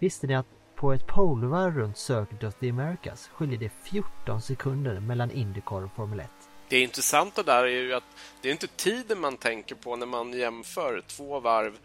[0.00, 5.00] Visste ni att på ett polvarv runt Circuit of the Americas skiljer det 14 sekunder
[5.00, 6.26] mellan Indycar och Formel 1?
[6.68, 8.04] Det intressanta där är ju att
[8.42, 11.78] det är inte tiden man tänker på när man jämför två varv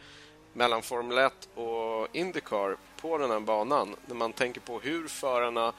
[0.53, 3.95] mellan Formel 1 och Indycar på den här banan.
[4.05, 5.73] När man tänker på hur förarna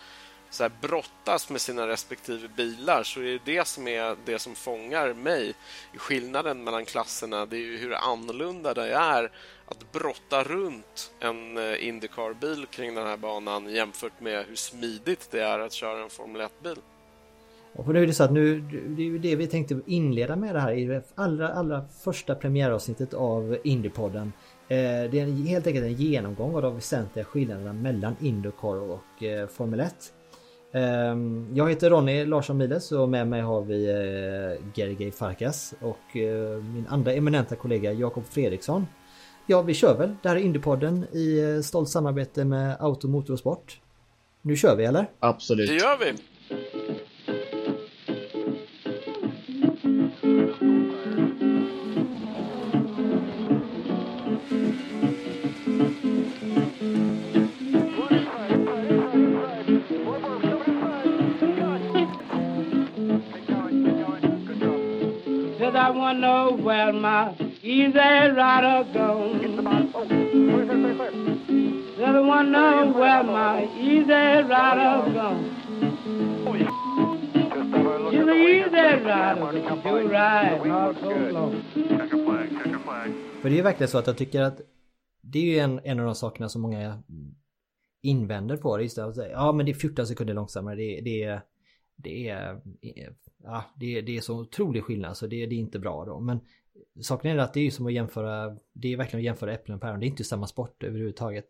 [0.50, 4.55] så här brottas med sina respektive bilar så är det det som är det som
[4.55, 5.55] fångar mig.
[5.96, 9.30] Skillnaden mellan klasserna det är ju hur annorlunda det är
[9.66, 15.40] att brotta runt en eh, Indycar-bil kring den här banan jämfört med hur smidigt det
[15.40, 16.78] är att köra en Formel 1-bil.
[17.76, 18.60] Och nu är det så att nu,
[18.96, 22.34] det är ju det vi tänkte inleda med det här i det allra, allra första
[22.34, 24.32] premiäravsnittet av Indypodden.
[24.68, 24.76] Eh,
[25.10, 29.80] det är helt enkelt en genomgång av de väsentliga skillnaderna mellan Indycar och eh, Formel
[29.80, 29.94] 1.
[30.72, 36.16] Ehm, jag heter Ronny Larsson Miles och med mig har vi eh, Gergej Farkas och
[36.16, 38.86] eh, min andra eminenta kollega Jakob Fredriksson.
[39.46, 40.16] Ja, vi kör väl.
[40.22, 43.80] Det här är Indypodden i eh, stolt samarbete med Auto Motorsport.
[44.42, 45.10] Nu kör vi eller?
[45.20, 45.68] Absolut.
[45.68, 46.14] Det gör vi.
[65.58, 69.58] Said I wanna know where my easy rider gone.
[71.97, 75.45] I wanna know where my easy rider gone.
[78.13, 81.63] You're the easy rider, but you ride not so long.
[83.42, 84.61] För det är ju verkligen så att jag tycker att
[85.20, 87.02] det är ju en, en av de sakerna som många
[88.02, 88.81] invänder på.
[88.81, 90.77] Just det, att säga, ja men det är 14 sekunder långsammare.
[90.77, 91.41] Det, det, är,
[91.96, 92.61] det, är,
[93.42, 96.20] ja, det, det är så otrolig skillnad så det, det är inte bra då.
[96.20, 96.41] Men
[97.02, 99.74] saken är att det är ju som att jämföra, det är verkligen att jämföra äpplen
[99.74, 100.00] och päron.
[100.00, 101.46] Det är inte samma sport överhuvudtaget.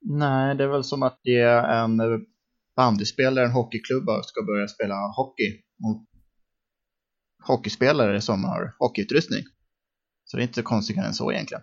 [0.00, 2.00] Nej, det är väl som att ge en
[2.76, 6.08] bandyspelare, en hockeyklubb ska börja spela hockey mot
[7.46, 9.42] hockeyspelare som har hockeyutrustning.
[10.24, 11.62] Så det är inte konstigare än så egentligen.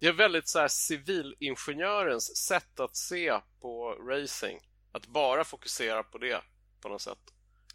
[0.00, 4.60] Det är väldigt så här civilingenjörens sätt att se på racing.
[4.92, 6.40] Att bara fokusera på det
[6.80, 7.18] på något sätt.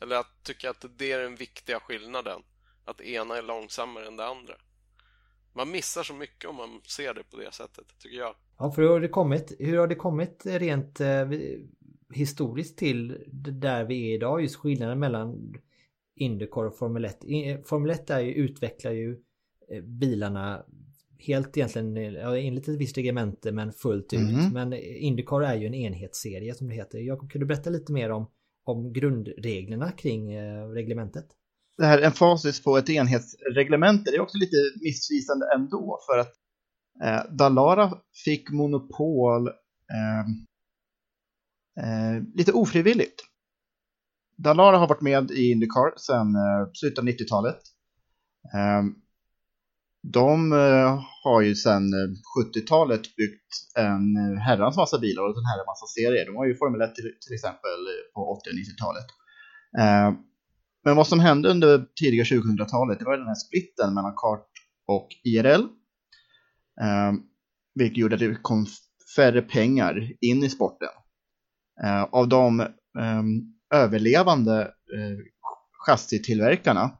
[0.01, 2.41] Eller att tycka att det är den viktiga skillnaden.
[2.85, 4.53] Att ena är långsammare än det andra.
[5.55, 8.35] Man missar så mycket om man ser det på det sättet, tycker jag.
[8.57, 11.29] Ja, för hur har det kommit, hur har det kommit rent eh,
[12.13, 14.41] historiskt till där vi är idag?
[14.41, 15.53] Just skillnaden mellan
[16.15, 17.19] Indycar och Formel 1.
[17.65, 19.17] Formel 1 är ju, utvecklar ju
[19.69, 20.65] eh, bilarna
[21.19, 24.19] helt egentligen ja, enligt ett visst reglemente men fullt ut.
[24.19, 24.53] Mm.
[24.53, 26.99] Men Indycar är ju en enhetsserie som det heter.
[26.99, 28.31] Jakob, kan du berätta lite mer om,
[28.63, 31.25] om grundreglerna kring eh, reglementet?
[31.77, 36.33] Det här emfasis på ett enhetsreglemente, det är också lite missvisande ändå för att
[37.03, 40.25] eh, Dalara fick monopol eh,
[41.83, 43.21] eh, lite ofrivilligt.
[44.37, 47.59] Dalara har varit med i Indycar sedan eh, slutet av 90-talet.
[48.53, 48.83] Eh,
[50.03, 55.45] de eh, har ju sedan eh, 70-talet byggt en eh, herrans massa bilar och en
[55.45, 56.25] herrans massa serier.
[56.25, 59.07] De har ju Formel 1 till, till exempel eh, på 80 och 90-talet.
[60.83, 64.47] Men vad som hände under tidiga 2000-talet, det var den här splitten mellan kart
[64.87, 65.61] och IRL.
[66.81, 67.21] Ehm,
[67.75, 68.65] vilket gjorde att det kom
[69.15, 70.89] färre pengar in i sporten.
[71.83, 72.59] Ehm, av de
[72.99, 75.17] ehm, överlevande eh,
[75.85, 76.91] chassitillverkarna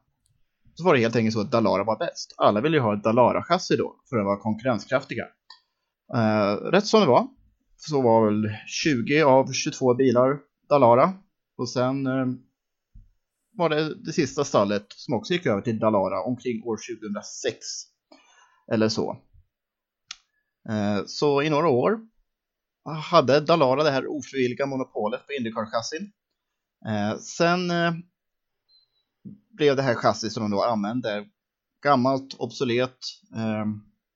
[0.74, 2.34] så var det helt enkelt så att Dalara var bäst.
[2.36, 5.24] Alla ville ju ha ett Dalara-chassi då för att vara konkurrenskraftiga.
[6.14, 7.26] Eh, rätt som det var
[7.76, 10.38] så var väl 20 av 22 bilar
[10.68, 11.12] Dalara
[11.58, 12.06] och sen
[13.56, 17.66] var det det sista stallet som också gick över till Dalara omkring år 2006
[18.72, 19.22] eller så.
[20.68, 22.00] Eh, så i några år
[23.10, 26.12] hade Dalara det här ofrivilliga monopolet på Indycar-chassin.
[26.86, 27.92] Eh, sen eh,
[29.50, 31.28] blev det här chassit som de då använde
[31.82, 32.96] gammalt, obsolet,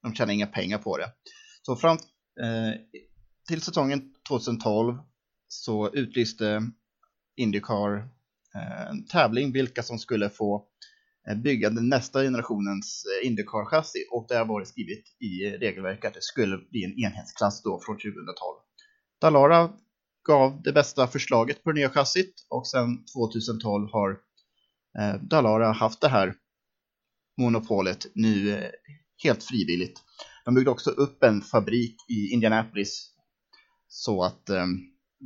[0.02, 1.12] de tjänade inga pengar på det.
[1.62, 1.98] Så fram
[3.48, 4.98] till säsongen 2012
[5.48, 6.62] så utlyste
[7.36, 8.08] Indycar
[8.58, 10.64] Eh, en tävling vilka som skulle få
[11.28, 16.14] eh, bygga den nästa generationens eh, Indycar-chassi och där var det skrivet i regelverket att
[16.14, 18.14] det skulle bli en enhetsklass då från 2012.
[19.20, 19.72] Dalara
[20.26, 24.18] gav det bästa förslaget på det nya chassit och sedan 2012 har
[25.20, 26.34] Dalara haft det här
[27.40, 28.62] monopolet nu
[29.22, 30.00] helt frivilligt.
[30.44, 33.10] De byggde också upp en fabrik i Indianapolis
[33.88, 34.50] så att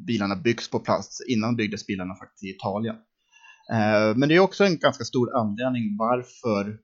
[0.06, 1.18] bilarna byggs på plats.
[1.28, 2.96] Innan byggdes bilarna faktiskt i Italien.
[3.70, 6.78] Eh, men det är också en ganska stor anledning varför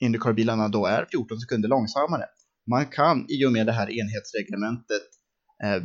[0.00, 2.24] Indycar-bilarna då är 14 sekunder långsammare.
[2.70, 5.02] Man kan i och med det här enhetsreglementet
[5.64, 5.82] eh,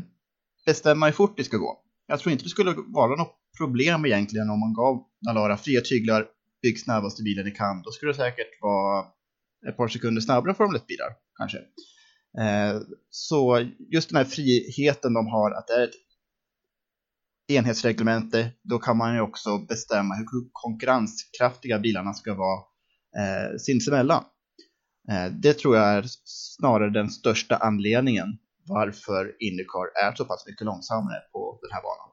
[0.65, 1.81] bestämma hur fort det ska gå.
[2.07, 6.27] Jag tror inte det skulle vara något problem egentligen om man gav Nalara fria tyglar,
[6.61, 7.81] bygg snabbaste bilen ni kan.
[7.81, 9.05] Då skulle det säkert vara
[9.69, 11.57] ett par sekunder snabbare Formel 1-bilar kanske.
[12.39, 15.95] Eh, så just den här friheten de har, att det är ett
[17.47, 22.59] enhetsreglemente, då kan man ju också bestämma hur konkurrenskraftiga bilarna ska vara
[23.17, 24.23] eh, sinsemellan.
[25.11, 28.37] Eh, det tror jag är snarare den största anledningen
[28.67, 32.09] varför Indycar är så pass mycket långsammare på den här banan.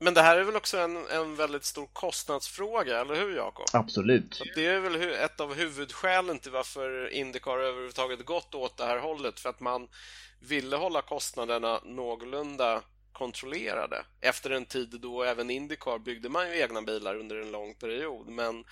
[0.00, 3.66] Men det här är väl också en, en väldigt stor kostnadsfråga, eller hur Jakob?
[3.72, 4.34] Absolut.
[4.34, 8.98] Så det är väl ett av huvudskälen till varför Indycar överhuvudtaget gått åt det här
[8.98, 9.88] hållet, för att man
[10.40, 12.82] ville hålla kostnaderna någorlunda
[13.22, 14.04] kontrollerade.
[14.20, 18.28] Efter en tid då även Indycar byggde man ju egna bilar under en lång period,
[18.28, 18.64] men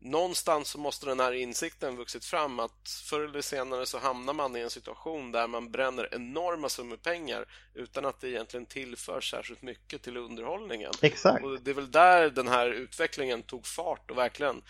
[0.00, 4.56] någonstans så måste den här insikten vuxit fram att förr eller senare så hamnar man
[4.56, 7.44] i en situation där man bränner enorma summor pengar
[7.74, 10.92] utan att det egentligen tillför särskilt mycket till underhållningen.
[11.02, 11.44] Exakt.
[11.44, 14.62] Och det är väl där den här utvecklingen tog fart och verkligen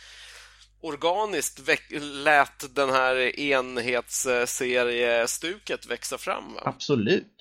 [0.81, 1.61] organiskt
[2.01, 6.55] lät den här enhetsseriestuket växa fram.
[6.55, 6.63] Va?
[6.65, 7.41] Absolut.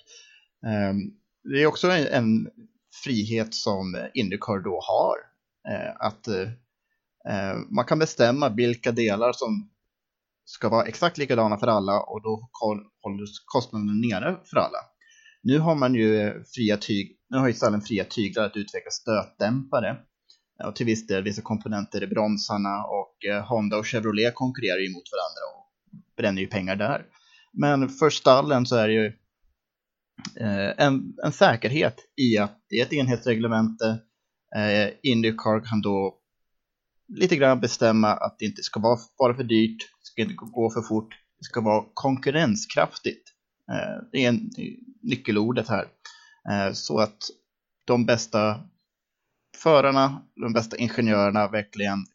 [0.91, 2.49] Um, det är också en, en
[3.03, 5.15] frihet som Indycar då har.
[5.73, 6.49] Eh, att eh,
[7.29, 9.69] eh, man kan bestämma vilka delar som
[10.45, 12.49] ska vara exakt likadana för alla och då
[13.01, 14.79] hålls kostnaden nere för alla.
[15.43, 18.91] Nu har man ju eh, fria tyg, nu har ju stallen fria tyglar att utveckla
[18.91, 19.97] stötdämpare
[20.67, 24.93] och till viss del vissa komponenter i bromsarna och eh, Honda och Chevrolet konkurrerar ju
[24.93, 25.65] mot varandra och
[26.17, 27.05] bränner ju pengar där.
[27.53, 29.13] Men för stallen så är det ju
[30.39, 33.99] Eh, en, en säkerhet i att det är ett enhetsreglemente.
[34.55, 36.19] Eh, Indycar kan då
[37.07, 40.69] lite grann bestämma att det inte ska vara bara för dyrt, det ska inte gå
[40.69, 43.29] för fort, det ska vara konkurrenskraftigt.
[43.71, 44.49] Eh, det är, en,
[45.01, 45.87] nyckelordet här.
[46.49, 47.17] Eh, så att
[47.85, 48.63] de bästa
[49.57, 52.05] förarna, de bästa ingenjörerna verkligen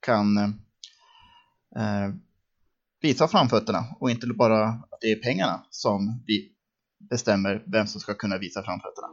[0.00, 0.50] kan eh,
[1.76, 2.14] eh
[3.00, 6.53] visa framfötterna och inte bara att det är pengarna som vi
[7.10, 9.08] bestämmer vem som ska kunna visa framfötterna.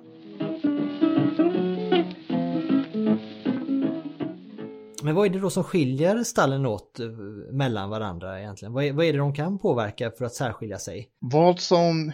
[5.03, 7.07] Men vad är det då som skiljer stallen åt eh,
[7.51, 8.73] mellan varandra egentligen?
[8.73, 11.09] Vad är, vad är det de kan påverka för att särskilja sig?
[11.19, 12.11] Vad som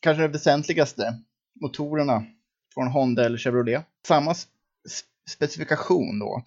[0.00, 1.14] kanske är det väsentligaste,
[1.60, 2.22] motorerna
[2.74, 3.84] från Honda eller Chevrolet.
[4.08, 4.34] Samma
[5.30, 6.42] specifikation då,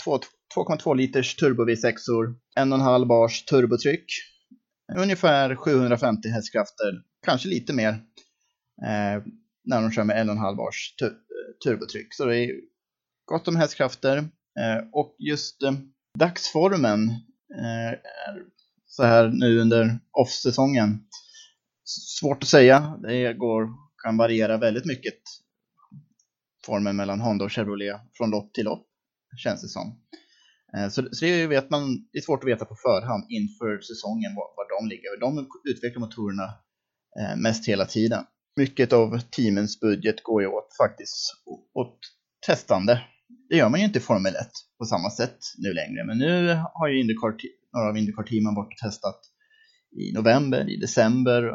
[0.56, 4.06] 2,2 liters turbo V6-or, 1,5 bars turbotryck,
[4.98, 6.94] ungefär 750 hästkrafter,
[7.26, 8.00] kanske lite mer
[8.82, 9.24] eh,
[9.64, 11.10] när de kör med 1,5 bars eh,
[11.64, 12.14] turbotryck.
[12.14, 12.52] Så det är
[13.26, 14.18] gott om hästkrafter
[14.60, 15.74] eh, och just eh,
[16.20, 17.10] dagsformen
[17.60, 17.90] eh,
[18.28, 18.44] är
[18.86, 21.08] så här nu under off-säsongen.
[22.20, 23.70] Svårt att säga, det går,
[24.04, 25.20] kan variera väldigt mycket
[26.66, 28.88] formen mellan Honda och Chevrolet från lopp till lopp
[29.38, 30.00] känns det som.
[30.78, 34.36] Eh, så, så det, vet man, det är svårt att veta på förhand inför säsongen
[34.36, 35.20] var, var de ligger.
[35.20, 36.44] De utvecklar motorerna
[37.20, 38.24] eh, mest hela tiden
[38.56, 41.44] mycket av teamens budget går ju åt faktiskt
[41.74, 42.00] åt
[42.46, 43.02] testande.
[43.50, 44.48] Det gör man ju inte i Formel 1
[44.78, 47.36] på samma sätt nu längre, men nu har ju Indycar,
[47.74, 49.20] några av Indycar-teamen varit och testat
[49.92, 51.54] i november, i december,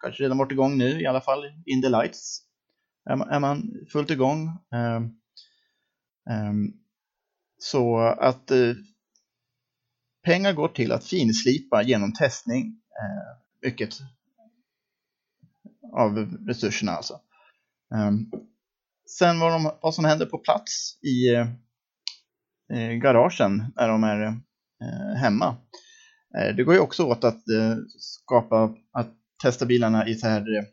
[0.00, 2.42] kanske redan varit igång nu i alla fall, in the lights.
[3.10, 4.48] Är man, är man fullt igång.
[4.48, 5.20] Um,
[6.30, 6.72] um,
[7.58, 8.74] så att uh,
[10.24, 12.66] pengar går till att finslipa genom testning.
[12.66, 13.98] Uh, mycket
[15.92, 17.20] av resurserna alltså.
[17.94, 18.30] Ehm,
[19.18, 21.34] sen vad, de, vad som händer på plats i
[22.72, 24.26] eh, garagen när de är
[24.82, 25.56] eh, hemma.
[26.38, 30.40] Eh, det går ju också åt att eh, skapa, att testa bilarna i så här,
[30.40, 30.64] eh,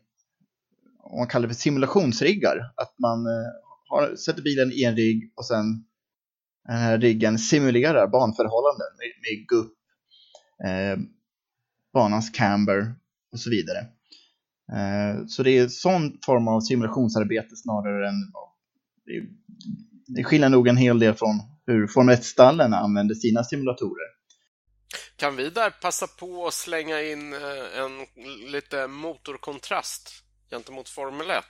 [1.18, 2.72] man kallar för simulationsriggar.
[2.76, 3.50] Att man eh,
[3.88, 5.84] har, sätter bilen i en rigg och sen
[6.68, 9.72] den här riggen simulerar banförhållanden med, med gupp,
[10.64, 10.98] eh,
[11.92, 12.94] banans camber
[13.32, 13.86] och så vidare.
[14.72, 18.32] Eh, så det är sån form av simulationsarbete snarare än
[19.06, 19.26] det,
[20.06, 24.18] det skiljer nog en hel del från hur Formel 1-stallen använder sina simulatorer.
[25.16, 28.06] Kan vi där passa på att slänga in eh, en
[28.52, 30.10] lite motorkontrast
[30.50, 31.44] gentemot Formel 1?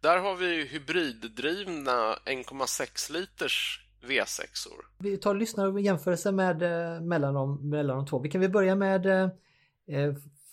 [0.00, 4.84] Där har vi hybriddrivna 1,6 liters V6-or.
[4.98, 8.18] Vi tar och lyssnar och jämförelse med, eh, mellan, de, mellan de två.
[8.18, 9.28] Vi kan väl börja med eh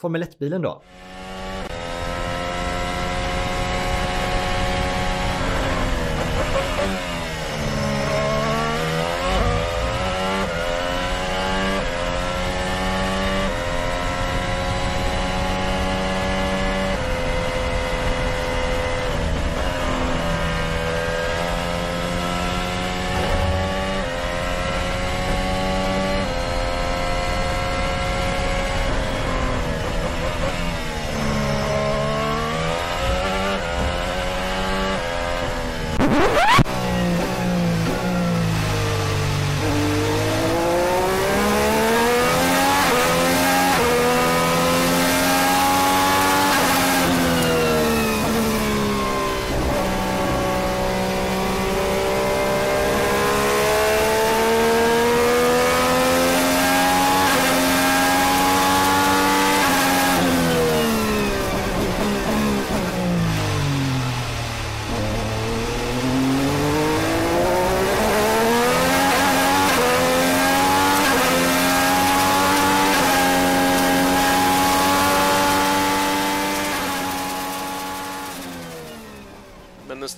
[0.01, 0.81] Formel 1-bilen då.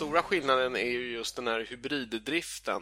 [0.10, 2.82] Stora skillnaden är ju just den här hybriddriften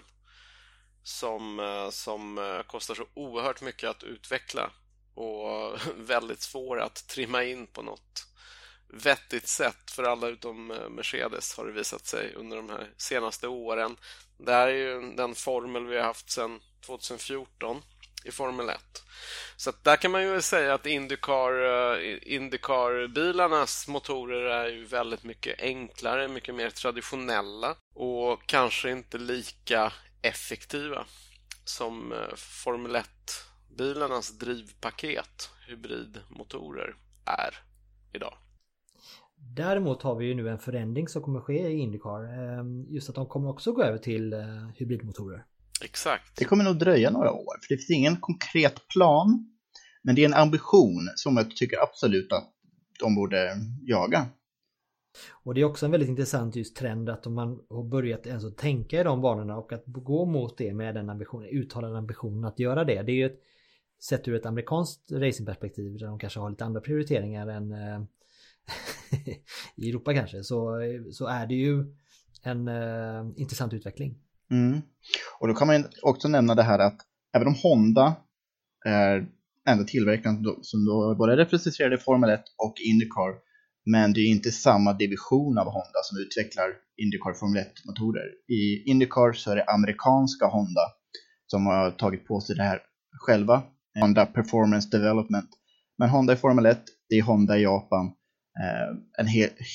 [1.04, 4.72] som, eh, som eh, kostar så oerhört mycket att utveckla
[5.14, 8.28] och väldigt svår att trimma in på något
[8.88, 13.48] vettigt sätt för alla utom eh, Mercedes har det visat sig under de här senaste
[13.48, 13.98] åren.
[14.38, 17.82] Det här är ju den formel vi har haft sedan 2014
[18.24, 19.04] i Formel 1.
[19.60, 25.62] Så där kan man ju säga att Indycar-bilarnas eh, Indycar-bilarnas motorer är ju väldigt mycket
[25.62, 31.06] enklare, mycket mer traditionella och kanske inte lika effektiva
[31.64, 36.96] som eh, Formel 1-bilarnas drivpaket, hybridmotorer,
[37.26, 37.54] är
[38.14, 38.34] idag.
[39.36, 42.24] Däremot har vi ju nu en förändring som kommer ske i Indycar.
[42.24, 45.46] Ehm, just att de kommer också gå över till eh, hybridmotorer.
[45.84, 46.38] Exakt.
[46.38, 49.54] Det kommer nog dröja några år, för det finns ingen konkret plan.
[50.02, 52.54] Men det är en ambition som jag tycker absolut att
[53.00, 54.28] de borde jaga.
[55.30, 58.58] Och det är också en väldigt intressant just trend att man har börjat ens att
[58.58, 62.60] tänka i de banorna och att gå mot det med den ambitionen, uttalad ambitionen att
[62.60, 63.02] göra det.
[63.02, 63.42] Det är ju ett
[64.00, 68.02] sett ur ett amerikanskt racingperspektiv där de kanske har lite andra prioriteringar än eh,
[69.76, 70.80] i Europa kanske så,
[71.12, 71.96] så är det ju
[72.44, 74.20] en uh, intressant utveckling.
[74.52, 74.82] Mm.
[75.40, 76.98] Och då kan man också nämna det här att
[77.36, 78.16] även om Honda
[78.86, 79.28] är
[79.70, 83.36] enda tillverkaren som då både representerad i Formel 1 och Indycar,
[83.86, 88.28] men det är inte samma division av Honda som utvecklar Indycar Formel 1-motorer.
[88.48, 90.86] I Indycar så är det amerikanska Honda
[91.48, 92.80] som har tagit på sig det här
[93.12, 93.64] själva,
[94.00, 95.50] Honda Performance Development.
[95.98, 98.06] Men Honda i Formel 1, det är Honda i Japan,
[98.62, 98.90] eh,
[99.20, 99.28] en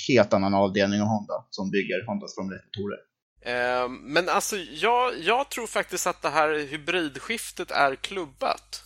[0.08, 3.11] helt annan avdelning av Honda som bygger Hondas Formel 1-motorer.
[3.44, 8.82] Ehm, men alltså, jag, jag tror faktiskt att det här hybridskiftet är klubbat.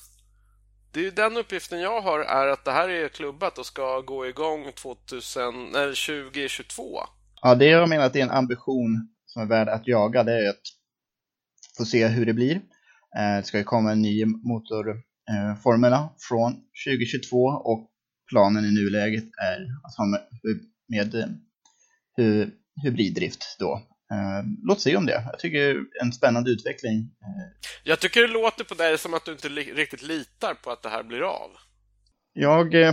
[0.92, 4.26] Det är den uppgiften jag har är att det här är klubbat och ska gå
[4.26, 6.98] igång 2000, nej, 2022.
[7.42, 10.32] Ja, det jag menar att det är en ambition som är värd att jaga, det
[10.32, 10.62] är att
[11.76, 12.56] få se hur det blir.
[13.18, 16.52] Eh, det ska ju komma en ny motorformula eh, från
[16.86, 17.90] 2022 och
[18.30, 20.20] planen i nuläget är att ha med,
[20.88, 21.14] med
[22.18, 22.48] eh,
[22.82, 23.82] hybriddrift då.
[24.12, 25.22] Uh, låt se om det.
[25.30, 26.98] Jag tycker en spännande utveckling.
[26.98, 27.46] Uh,
[27.84, 30.88] jag tycker det låter på dig som att du inte riktigt litar på att det
[30.88, 31.50] här blir av.
[32.32, 32.88] Jag uh,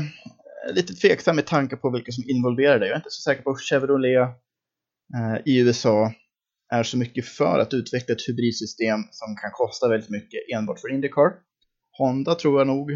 [0.70, 2.86] är lite tveksam med tanke på vilka som är involverade.
[2.86, 4.30] Jag är inte så säker på att Chevrolet
[5.46, 6.14] i USA
[6.74, 10.94] är så mycket för att utveckla ett hybridsystem som kan kosta väldigt mycket enbart för
[10.94, 11.32] Indycar.
[11.98, 12.92] Honda tror jag nog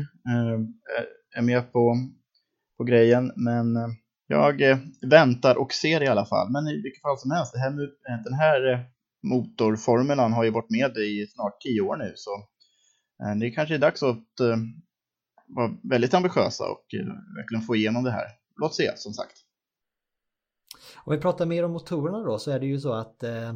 [1.35, 1.97] är med på,
[2.77, 3.77] på grejen, men
[4.27, 6.51] jag eh, väntar och ser i alla fall.
[6.51, 8.79] Men i vilket fall som helst, här, eh, den här eh,
[9.23, 12.13] motorformulan har ju varit med i snart tio år nu.
[12.15, 12.29] Så
[13.39, 14.25] det kanske är dags att
[15.47, 16.85] vara väldigt ambitiösa och
[17.37, 18.25] verkligen få igenom det här.
[18.61, 19.37] Låt se, som sagt.
[20.95, 23.55] Om vi pratar mer om motorerna då så är det ju så att eh,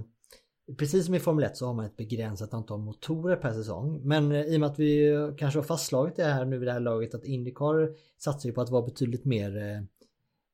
[0.77, 4.01] Precis som i Formel 1 så har man ett begränsat antal motorer per säsong.
[4.03, 6.79] Men i och med att vi kanske har fastslagit det här nu vid det här
[6.79, 9.81] laget att Indycar satsar ju på att vara betydligt mer eh,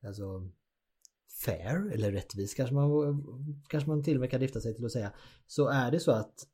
[0.05, 0.51] alltså,
[1.45, 2.89] fair eller rättvis kanske man,
[3.67, 5.11] kanske man till och med kan drifta sig till att säga.
[5.47, 6.47] Så är det så att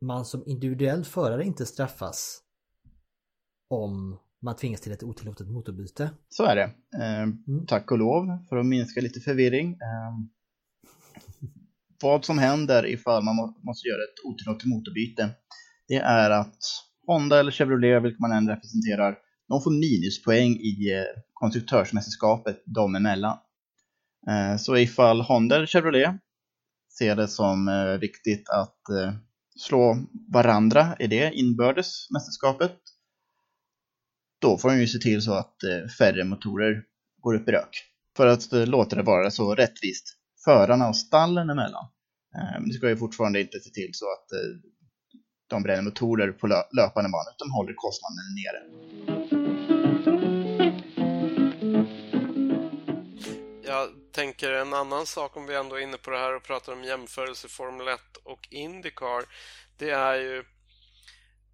[0.00, 2.42] man som individuell förare inte straffas
[3.68, 6.10] om man tvingas till ett otillåtet motorbyte.
[6.28, 6.74] Så är det.
[6.96, 7.66] Eh, mm.
[7.66, 9.72] Tack och lov för att minska lite förvirring.
[9.72, 10.12] Eh,
[12.02, 15.30] vad som händer ifall man må måste göra ett otillåtet motorbyte,
[15.88, 16.58] det är att
[17.06, 23.38] Honda eller Chevrolet, vilka man än representerar, de får minuspoäng i eh, konstruktörsmästerskapet dem emellan.
[24.28, 26.14] Eh, så ifall Honda eller Chevrolet
[26.98, 29.12] ser det som eh, viktigt att eh,
[29.56, 29.96] slå
[30.32, 32.76] varandra i det inbördes mästerskapet,
[34.40, 36.82] då får de ju se till så att eh, färre motorer
[37.20, 37.76] går upp i rök.
[38.16, 40.04] För att eh, låta det vara så rättvist
[40.44, 41.84] förarna och stallen emellan.
[42.36, 44.26] Eh, men det ska ju fortfarande inte se till så att
[45.48, 49.15] de bränner motorer på löpande bana utan håller kostnaden nere.
[54.16, 56.84] Tänker en annan sak om vi ändå är inne på det här och pratar om
[56.84, 59.24] jämförelse Formel 1 och Indycar.
[59.78, 60.44] Det är ju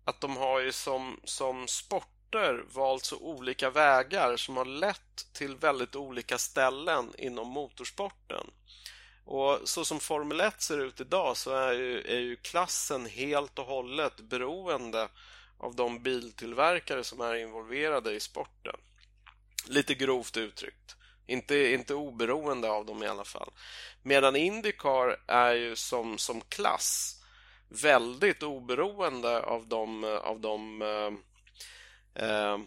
[0.04, 5.57] att de har ju som, som sporter valt så olika vägar som har lett till
[5.57, 8.47] väldigt olika ställen inom motorsporten.
[9.25, 13.59] Och så som Formel 1 ser ut idag så är ju, är ju klassen helt
[13.59, 15.09] och hållet beroende
[15.59, 18.76] av de biltillverkare som är involverade i sporten.
[19.66, 20.97] Lite grovt uttryckt.
[21.26, 23.50] Inte, inte oberoende av dem i alla fall.
[24.02, 27.23] Medan Indycar är ju som, som klass
[27.69, 31.12] väldigt oberoende av de, av de eh,
[32.25, 32.59] eh,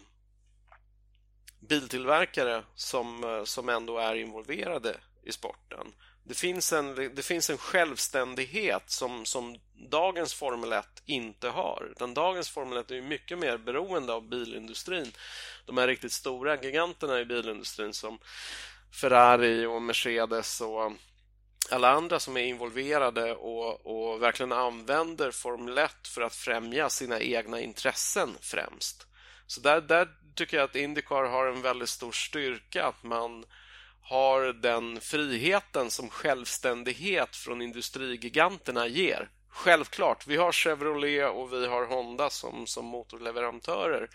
[1.60, 5.86] biltillverkare som, eh, som ändå är involverade i sporten.
[6.28, 9.58] Det finns en, det finns en självständighet som, som
[9.90, 11.88] dagens Formel 1 inte har.
[11.90, 15.12] Utan dagens Formel 1 är mycket mer beroende av bilindustrin.
[15.66, 18.18] De här riktigt stora giganterna i bilindustrin som
[18.92, 20.92] Ferrari och Mercedes och
[21.70, 27.20] alla andra som är involverade och, och verkligen använder Formel 1 för att främja sina
[27.20, 29.06] egna intressen främst.
[29.46, 33.44] Så där, där tycker jag att Indycar har en väldigt stor styrka att man
[34.08, 39.28] har den friheten som självständighet från industrigiganterna ger.
[39.48, 44.08] Självklart, vi har Chevrolet och vi har Honda som, som motorleverantörer.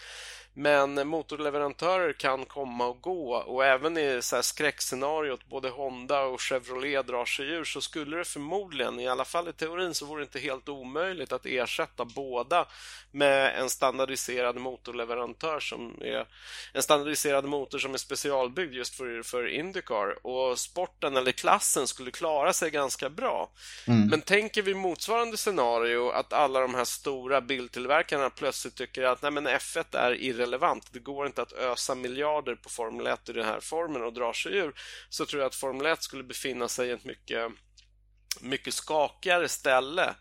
[0.54, 6.42] Men motorleverantörer kan komma och gå och även i så här skräckscenariot både Honda och
[6.42, 10.22] Chevrolet drar sig ur så skulle det förmodligen, i alla fall i teorin, så vore
[10.22, 12.66] det inte helt omöjligt att ersätta båda
[13.12, 16.28] med en standardiserad motorleverantör som är
[16.74, 22.12] en standardiserad motor som är specialbyggd just för, för Indycar och sporten eller klassen skulle
[22.12, 23.50] klara sig ganska bra.
[23.88, 24.08] Mm.
[24.08, 29.32] Men tänker vi motsvarande scenario att alla de här stora biltillverkarna plötsligt tycker att nej
[29.32, 30.41] men F1 är irrelevant.
[30.92, 34.34] Det går inte att ösa miljarder på Formel 1 i den här formen och dra
[34.34, 34.74] sig ur.
[35.10, 37.52] Så tror jag att Formel 1 skulle befinna sig i ett mycket,
[38.42, 40.16] mycket skakigare ställe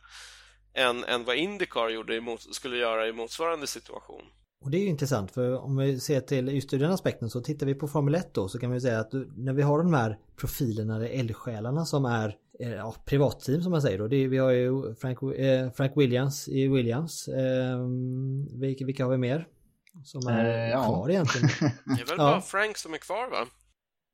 [0.74, 4.22] än, än vad Indycar gjorde skulle göra i motsvarande situation.
[4.64, 7.40] Och det är ju intressant för om vi ser till just ur den aspekten så
[7.40, 9.94] tittar vi på Formel 1 då så kan vi säga att när vi har de
[9.94, 14.08] här profilerna, eller eldsjälarna som är eh, ja, privatteam som man säger då.
[14.08, 17.28] Det är, vi har ju Frank, eh, Frank Williams i Williams.
[17.28, 17.78] Eh,
[18.60, 19.46] vilka, vilka har vi mer?
[20.04, 20.84] Som är eh, ja.
[20.84, 21.48] kvar egentligen.
[21.84, 23.46] Det är väl bara Frank som är kvar va?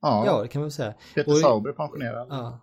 [0.01, 0.95] Ja, ja det kan man säga.
[1.15, 2.29] Peter och, Sauber pensionerad.
[2.31, 2.61] Ja,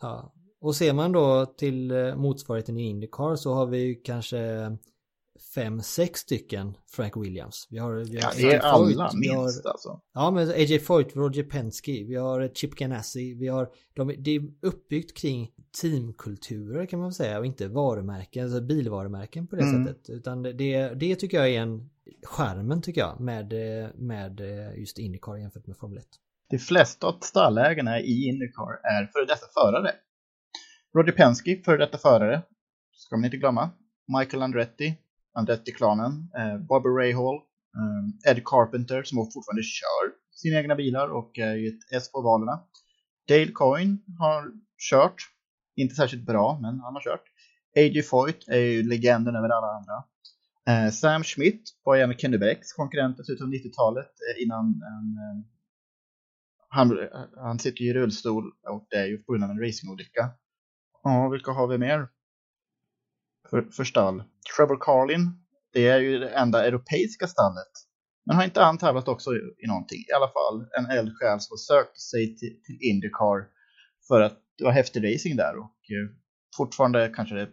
[0.00, 0.34] ja.
[0.60, 4.38] Och ser man då till eh, motsvarigheten i Indycar så har vi kanske
[5.54, 7.66] fem, sex stycken Frank Williams.
[7.70, 10.00] Vi har, vi har ja, det är alla minst har, alltså.
[10.14, 14.42] Ja, men AJ Foyt, Roger Penske, vi har Chip Ganassi, vi har, de, det är
[14.62, 19.86] uppbyggt kring teamkulturer kan man säga och inte varumärken, alltså bilvarumärken på det mm.
[19.86, 20.10] sättet.
[20.10, 21.90] Utan det, det tycker jag är en
[22.26, 23.52] skärmen tycker jag med,
[23.94, 24.40] med
[24.76, 26.06] just Indycar jämfört med Formel 1.
[26.50, 29.92] De flesta av stallägarna i Indycar är före detta förare.
[30.94, 32.42] Roger Penske, före detta förare,
[32.92, 33.70] ska man inte glömma.
[34.18, 34.96] Michael Andretti,
[35.40, 37.36] Andretti-klanen, eh, Bobby Rahal,
[37.78, 42.22] eh, Ed Carpenter som fortfarande kör sina egna bilar och är ju ett S på
[42.22, 42.60] valerna.
[43.28, 44.52] Dale Coyne har
[44.90, 45.22] kört,
[45.76, 47.24] inte särskilt bra, men han har kört.
[47.76, 48.02] A.J.
[48.02, 50.04] Foyt är ju legenden över alla andra.
[50.68, 54.64] Eh, Sam Schmidt var en av Kenny Becks konkurrenter i slutet av 90-talet eh, innan
[54.64, 55.44] en, eh,
[56.68, 60.30] han, eh, han sitter i rullstol och det är ju på grund av en racingolycka.
[61.02, 62.08] Ja, vilka har vi mer?
[63.50, 64.22] För, för stall.
[64.56, 65.30] Trevor Carlin,
[65.72, 67.72] det är ju det enda europeiska stallet
[68.26, 69.98] Men har inte han tävlat också i någonting?
[69.98, 73.46] I alla fall en eldsjäl som sökte sig till, till Indycar
[74.08, 76.16] för att det var häftig racing där och eh,
[76.56, 77.48] fortfarande kanske det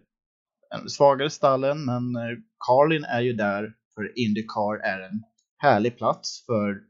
[0.76, 5.24] är svagare stallen men eh, Carlin är ju där för Indycar är en
[5.58, 6.82] härlig plats för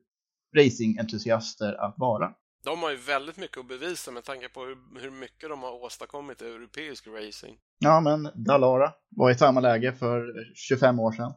[0.55, 2.33] racingentusiaster att vara.
[2.67, 5.84] De har ju väldigt mycket att bevisa med tanke på hur, hur mycket de har
[5.84, 7.58] åstadkommit i europeisk racing.
[7.80, 11.34] Ja, men Dalara var i samma läge för 25 år sedan.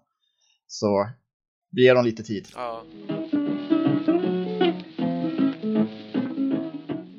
[0.66, 1.08] Så
[1.70, 2.48] vi ger dem lite tid.
[2.54, 2.82] Ja.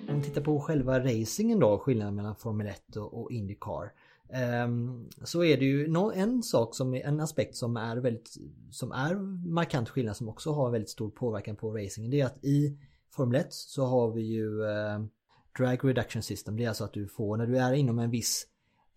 [0.10, 3.92] Om vi tittar på själva racingen då, skillnaden mellan Formel 1 och, Indycar.
[4.66, 8.38] Um, så är det ju en sak som är en aspekt som är väldigt
[8.72, 9.16] som är
[9.54, 12.12] markant skillnad som också har väldigt stor påverkan på racingen.
[12.12, 12.78] Det är att i
[13.12, 15.04] Formel 1 så har vi ju eh,
[15.58, 16.58] Drag Reduction System.
[16.58, 18.48] Det är alltså att du får när du är inom en viss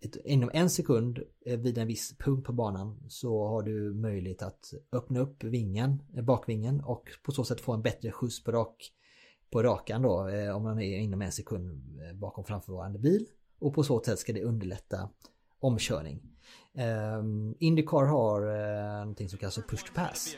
[0.05, 4.41] ett, inom en sekund eh, vid en viss punkt på banan så har du möjlighet
[4.41, 8.51] att öppna upp vingen, eh, bakvingen och på så sätt få en bättre skjuts på,
[8.51, 8.91] rak,
[9.51, 11.81] på rakan då eh, om man är inom en sekund
[12.13, 13.25] bakom framförvarande bil
[13.59, 15.09] och på så sätt ska det underlätta
[15.65, 16.19] omkörning.
[16.77, 20.37] Um, Indycar har uh, någonting som kallas push to pass.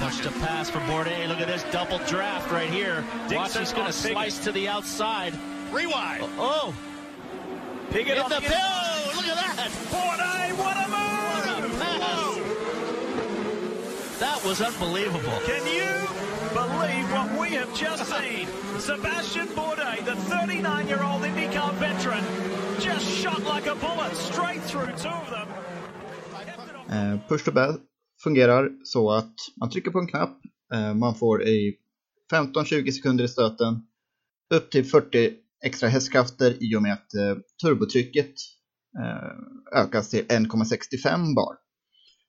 [0.00, 1.28] Push to pass for Bourdais.
[1.28, 3.04] Look at this double draft right here.
[3.30, 5.32] Watch, he's going to slice to the outside.
[5.70, 6.20] Three wide.
[6.22, 6.74] Oh, oh.
[8.06, 9.70] it in on the the oh, look at that.
[9.90, 11.44] Bourdais, what a move!
[11.44, 12.34] What a Pass.
[14.20, 15.40] That was unbelievable.
[15.46, 16.03] Can you
[16.72, 18.46] believe what we have just seen?
[18.78, 22.24] Sebastian Bourdais, the 39-year-old IndyCar veteran,
[22.80, 25.48] just shot like a bullet straight through two of them.
[26.90, 27.78] Eh, push to bell
[28.24, 30.38] fungerar så att man trycker på en knapp,
[30.74, 31.76] eh, man får i
[32.32, 33.86] 15-20 sekunder i stöten
[34.54, 35.32] upp till 40
[35.64, 38.34] extra hästkrafter i och med att eh, turbotrycket
[38.98, 41.56] eh, ökas till 1,65 bar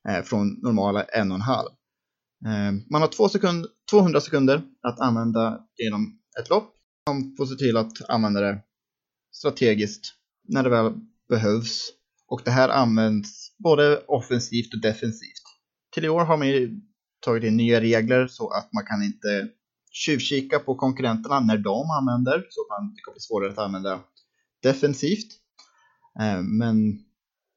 [0.08, 1.64] eh, från normala 1,5.
[2.46, 6.74] Eh, man har två sekund, 200 sekunder att använda genom ett lopp.
[7.06, 8.62] Man får se till att använda det
[9.32, 10.14] strategiskt
[10.48, 10.92] när det väl
[11.28, 11.92] behövs.
[12.28, 15.42] Och det här används både offensivt och defensivt.
[15.94, 16.80] Till i år har man ju
[17.20, 19.48] tagit in nya regler så att man kan inte
[19.92, 24.00] tjuvkika på konkurrenterna när de använder så kan det bli svårare att använda
[24.62, 25.32] defensivt.
[26.20, 27.04] Eh, men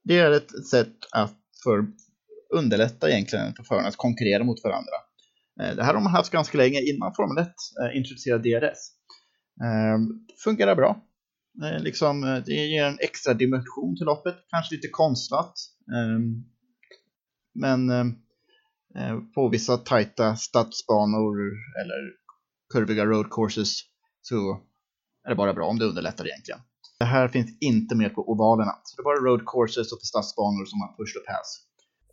[0.04, 1.88] det är ett sätt att för
[2.54, 4.92] underlätta egentligen för förarna att konkurrera mot varandra.
[5.62, 8.78] Eh, det här har man haft ganska länge innan Formel 1 eh, introducerade DRS.
[9.64, 11.06] Ehm, fungerar bra.
[11.64, 15.54] Eh, liksom, det ger en extra dimension till loppet, kanske lite konstlat.
[15.96, 16.44] Ehm,
[17.54, 18.16] men ehm,
[19.36, 21.36] på vissa tajta stadsbanor
[21.82, 22.14] eller
[22.74, 23.82] kurviga road courses
[24.22, 24.62] så
[25.26, 26.60] är det bara bra om det underlättar egentligen.
[27.00, 30.06] Det här finns inte med på ovalerna, så det är bara road courses och på
[30.06, 31.69] stadsbanor som har push och pass.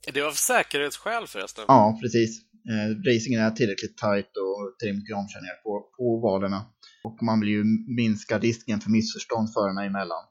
[0.07, 1.65] Är det av säkerhetsskäl förresten?
[1.69, 2.31] Ja, precis.
[2.71, 6.61] Eh, racingen är tillräckligt tight och tillräckligt mycket omkörningar på, på ovalerna.
[7.05, 7.65] Och man vill ju
[7.97, 10.25] minska risken för missförstånd förarna emellan.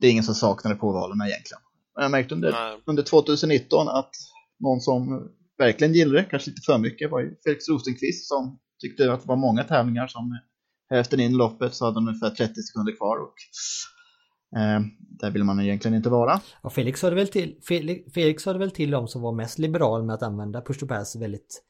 [0.00, 1.62] Det är ingen som saknar det på ovalerna egentligen.
[1.94, 2.54] Men jag märkte under,
[2.86, 4.10] under 2019 att
[4.60, 9.12] någon som verkligen gillade det, kanske lite för mycket, var ju Felix Rosenqvist som tyckte
[9.12, 10.38] att det var många tävlingar som
[10.90, 13.34] hälften in i loppet så hade de ungefär 30 sekunder kvar och
[15.20, 16.40] där vill man egentligen inte vara.
[16.60, 20.04] Och Felix det väl till, Felix, Felix det väl till de som var mest liberal
[20.04, 21.62] med att använda push to pass väldigt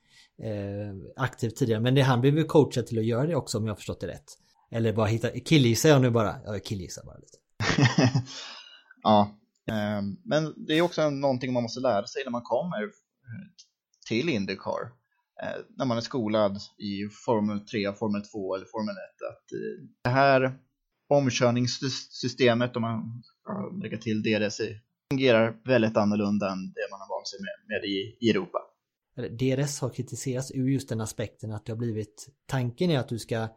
[0.42, 1.80] eh, aktivt tidigare.
[1.80, 4.00] Men det, han blev ju coachad till att göra det också om jag har förstått
[4.00, 4.32] det rätt.
[4.70, 6.36] Eller bara hitta, killgissar jag nu bara?
[6.44, 7.38] Jag killgissar bara lite.
[9.02, 12.90] ja, eh, men det är också någonting man måste lära sig när man kommer
[14.08, 14.82] till Indycar
[15.42, 19.88] eh, när man är skolad i Formel 3, Formel 2 eller Formel 1 att eh,
[20.02, 20.58] det här
[21.08, 24.60] omkörningssystemet, om man ska lägga till DRS,
[25.12, 28.58] fungerar väldigt annorlunda än det man har vant sig med, med i, i Europa.
[29.30, 33.18] DRS har kritiserats ur just den aspekten att det har blivit tanken är att du
[33.18, 33.48] ska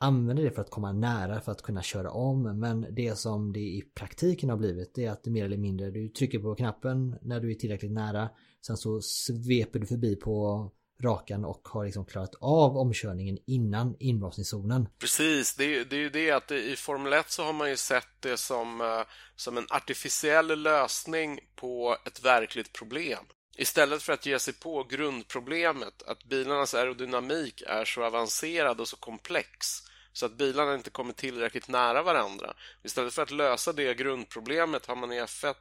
[0.00, 3.60] använda det för att komma nära för att kunna köra om men det som det
[3.60, 7.18] i praktiken har blivit det är att det mer eller mindre du trycker på knappen
[7.22, 8.30] när du är tillräckligt nära
[8.66, 10.70] sen så sveper du förbi på
[11.02, 14.88] rakan och har liksom klarat av omkörningen innan inbromsningszonen.
[14.98, 17.76] Precis, det är, det är ju det att i Formel 1 så har man ju
[17.76, 19.00] sett det som, eh,
[19.36, 23.24] som en artificiell lösning på ett verkligt problem.
[23.56, 28.96] Istället för att ge sig på grundproblemet, att bilarnas aerodynamik är så avancerad och så
[28.96, 29.82] komplex
[30.14, 32.54] så att bilarna inte kommer tillräckligt nära varandra.
[32.82, 35.54] Istället för att lösa det grundproblemet har man i F1,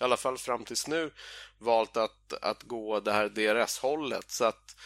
[0.00, 1.10] i alla fall fram tills nu,
[1.58, 4.30] valt att, att gå det här DRS-hållet.
[4.30, 4.76] Så att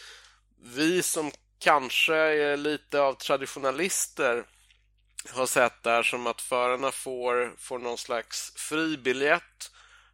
[0.63, 4.45] vi som kanske är lite av traditionalister
[5.29, 9.71] har sett det här som att förarna får, får någon slags fribiljett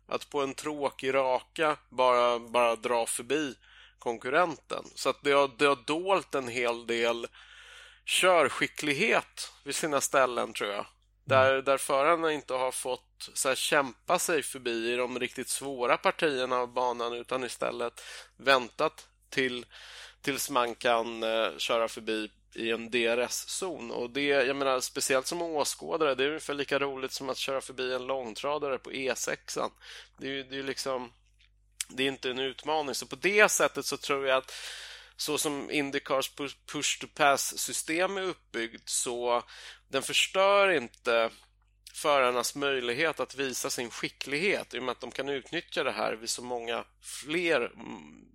[0.07, 3.55] Att på en tråkig raka bara, bara dra förbi
[3.99, 4.85] konkurrenten.
[4.95, 7.27] Så att det har, det har dolt en hel del
[8.07, 10.85] körskicklighet vid sina ställen tror jag.
[11.25, 15.97] Där, där förarna inte har fått så här, kämpa sig förbi i de riktigt svåra
[15.97, 18.01] partierna av banan utan istället
[18.37, 19.65] väntat till,
[20.21, 23.91] tills man kan eh, köra förbi i en DRS-zon.
[23.91, 27.61] Och det, jag menar, speciellt som åskådare, det är ungefär lika roligt som att köra
[27.61, 29.71] förbi en långtradare på E6.
[30.17, 31.11] Det är ju liksom,
[31.89, 32.95] det är inte en utmaning.
[32.95, 34.53] Så på det sättet så tror jag att
[35.17, 36.31] så som Indycars
[36.71, 39.43] push-to-pass-system är uppbyggt så
[39.87, 41.29] den förstör inte
[41.93, 46.13] förarnas möjlighet att visa sin skicklighet i och med att de kan utnyttja det här
[46.13, 48.25] vid så många fler mm,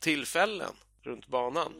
[0.00, 1.72] tillfällen runt banan.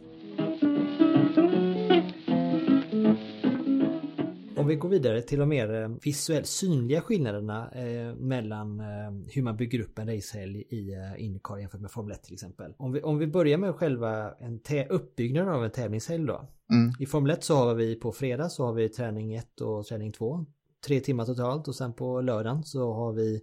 [4.70, 9.56] Vi går vidare till de mer eh, visuellt synliga skillnaderna eh, mellan eh, hur man
[9.56, 12.74] bygger upp en racehelg i eh, Indycar jämfört med Formel 1 till exempel.
[12.78, 16.48] Om vi, om vi börjar med själva en uppbyggnaden av en tävlingshelg då.
[16.72, 16.92] Mm.
[16.98, 20.12] I Formel 1 så har vi på fredag så har vi träning 1 och träning
[20.12, 20.46] 2.
[20.86, 23.40] Tre timmar totalt och sen på lördagen så har vi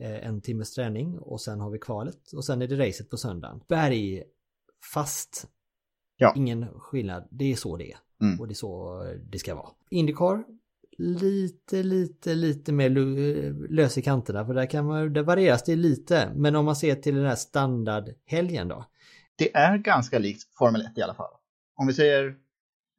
[0.00, 3.16] eh, en timmes träning och sen har vi kvalet och sen är det racet på
[3.16, 3.60] söndagen.
[3.68, 4.22] Berg
[4.94, 5.48] fast.
[6.16, 6.32] Ja.
[6.36, 7.28] Ingen skillnad.
[7.30, 7.98] Det är så det är.
[8.20, 8.40] Mm.
[8.40, 9.68] Och det är så det ska vara.
[9.90, 10.44] Indycar
[11.00, 12.90] lite, lite, lite mer
[13.68, 14.46] lös i kanterna.
[14.46, 16.32] För där kan man, där varieras det lite.
[16.34, 18.84] Men om man ser till den här standardhelgen då?
[19.36, 21.30] Det är ganska likt Formel 1 i alla fall.
[21.76, 22.26] Om vi säger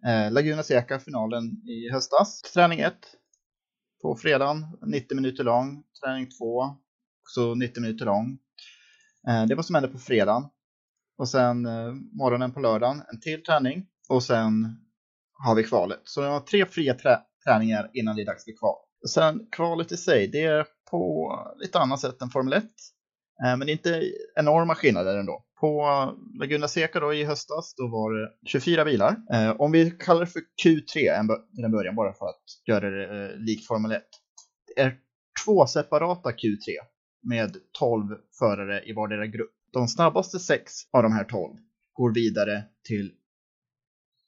[0.06, 2.42] eh, Laguna Seca, finalen i höstas.
[2.42, 2.94] Träning 1
[4.02, 5.84] på fredagen, 90 minuter lång.
[6.04, 6.64] Träning 2,
[7.22, 8.38] också 90 minuter lång.
[9.28, 10.44] Eh, det var som hände på fredagen.
[11.18, 13.88] Och sen eh, morgonen på lördagen, en till träning.
[14.10, 14.78] Och sen
[15.34, 16.02] har vi kvalet.
[16.04, 18.76] Så det var tre fria trä träningar innan det är dags för kval.
[19.10, 22.64] Sen kvalet i sig, det är på lite annat sätt än Formel 1.
[22.64, 25.46] Eh, men det är inte enorma skillnader ändå.
[25.60, 25.86] På
[26.40, 29.16] Laguna Seca då i höstas, då var det 24 bilar.
[29.34, 30.86] Eh, om vi kallar det för Q3
[31.56, 34.04] till en början, bara för att göra det eh, lik likt Formel 1.
[34.76, 34.98] Det är
[35.46, 36.78] två separata Q3
[37.24, 38.08] med 12
[38.40, 39.52] förare i vardera grupp.
[39.74, 41.58] De snabbaste sex av de här 12
[41.94, 43.12] går vidare till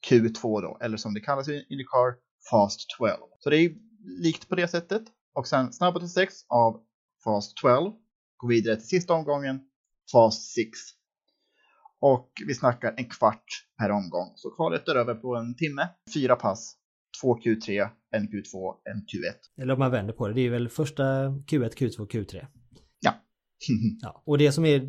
[0.09, 2.13] Q2 då, eller som det kallas i Indycar,
[2.49, 3.13] Fast 12.
[3.39, 3.71] Så det är
[4.21, 5.03] likt på det sättet.
[5.33, 6.81] Och sen snabba till 6 av
[7.23, 7.91] Fast 12.
[8.37, 9.59] Går vidare till sista omgången,
[10.11, 10.69] Fast 6.
[11.99, 13.45] Och vi snackar en kvart
[13.77, 14.33] per omgång.
[14.35, 15.89] Så kvalet är över på en timme.
[16.13, 16.75] Fyra pass,
[17.21, 19.61] två Q3, en Q2, en Q1.
[19.61, 22.45] Eller om man vänder på det, det är väl första Q1, Q2, Q3.
[22.99, 23.13] Ja.
[24.01, 24.23] ja.
[24.25, 24.79] Och det som är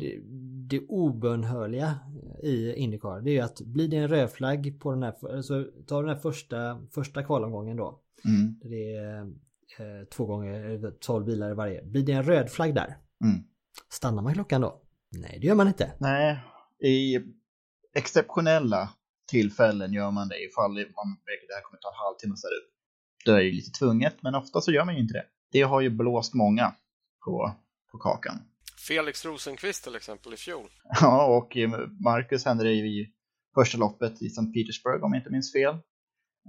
[0.69, 1.99] det obönhörliga
[2.45, 6.03] i Indycar det är ju att blir det en rödflagg på den här, så tar
[6.03, 8.01] den här första, första kvalomgången då.
[8.25, 8.59] Mm.
[8.63, 9.19] Det är
[9.79, 11.83] eh, två gånger 12 bilar i varje.
[11.83, 12.97] Blir det en röd flagg där?
[13.23, 13.43] Mm.
[13.89, 14.81] Stannar man klockan då?
[15.11, 15.91] Nej, det gör man inte.
[15.99, 16.39] Nej,
[16.83, 17.19] i
[17.95, 18.89] exceptionella
[19.27, 22.55] tillfällen gör man det ifall man märker det här kommer ta en halvtimme att ställa
[22.55, 22.71] upp.
[23.25, 25.25] Då är det lite tvunget, men ofta så gör man ju inte det.
[25.51, 26.75] Det har ju blåst många
[27.25, 27.55] på,
[27.91, 28.35] på kakan.
[28.87, 30.69] Felix Rosenqvist till exempel i fjol.
[31.01, 31.57] Ja, och
[32.03, 33.13] Marcus hände det i
[33.55, 34.45] första loppet i St.
[34.53, 35.73] Petersburg om jag inte minns fel.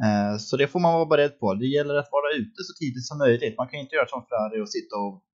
[0.04, 1.54] Eh, så det får man vara beredd på.
[1.54, 3.54] Det gäller att vara ute så tidigt som möjligt.
[3.58, 5.24] Man kan inte göra som Ferrari och sitta och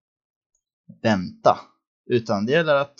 [1.02, 1.58] vänta.
[2.06, 2.98] Utan det gäller att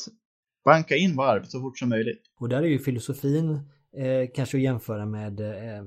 [0.65, 2.23] banka in varv så fort som möjligt.
[2.41, 3.55] Och där är ju filosofin
[3.97, 5.85] eh, kanske att jämföra med eh, eh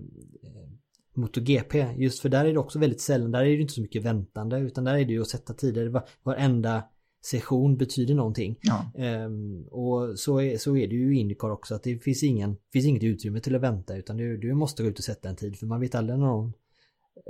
[1.18, 1.88] MotoGP.
[1.98, 4.60] Just för där är det också väldigt sällan, där är det inte så mycket väntande
[4.60, 6.02] utan där är det ju att sätta tider.
[6.24, 6.84] Varenda
[7.26, 8.60] session betyder någonting.
[8.62, 8.92] Ja.
[9.26, 12.58] Um, och så är, så är det ju i Indycar också att det finns, ingen,
[12.74, 15.36] finns inget utrymme till att vänta utan du, du måste gå ut och sätta en
[15.36, 16.54] tid för man vet aldrig när någon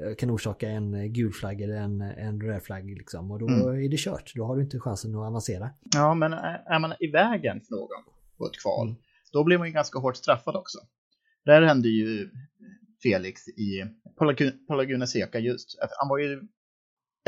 [0.05, 3.85] eh, kan orsaka en gul flagg eller en, en röd flagg liksom och då mm.
[3.85, 4.31] är det kört.
[4.35, 5.69] Då har du inte chansen att avancera.
[5.95, 7.89] Ja, men är man i vägen för någon
[8.37, 9.01] på ett kval, mm.
[9.31, 10.77] då blir man ju ganska hårt straffad också.
[11.45, 12.29] Där hände ju
[13.03, 13.83] Felix i
[14.67, 15.77] på Laguna Seca just.
[15.99, 16.41] Han var ju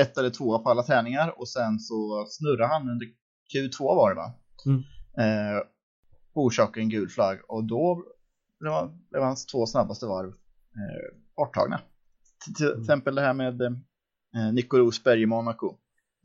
[0.01, 3.07] ett eller två på alla träningar och sen så snurrade han under
[3.53, 4.33] Q2 var det va?
[4.65, 4.83] Mm.
[5.17, 5.61] Eh,
[6.33, 8.03] orsakade en gul flagg och då
[9.09, 11.81] blev, hans två snabbaste varv eh, borttagna.
[12.57, 12.81] Till mm.
[12.81, 15.77] exempel det här med eh, Nico Rosberg i Monaco.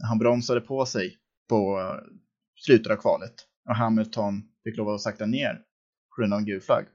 [0.02, 2.14] Han bromsade på sig på eh,
[2.56, 3.35] slutet av kvalet
[3.68, 5.54] och Hamilton fick lov att sakta ner
[6.14, 6.87] på grund av en gul flagg.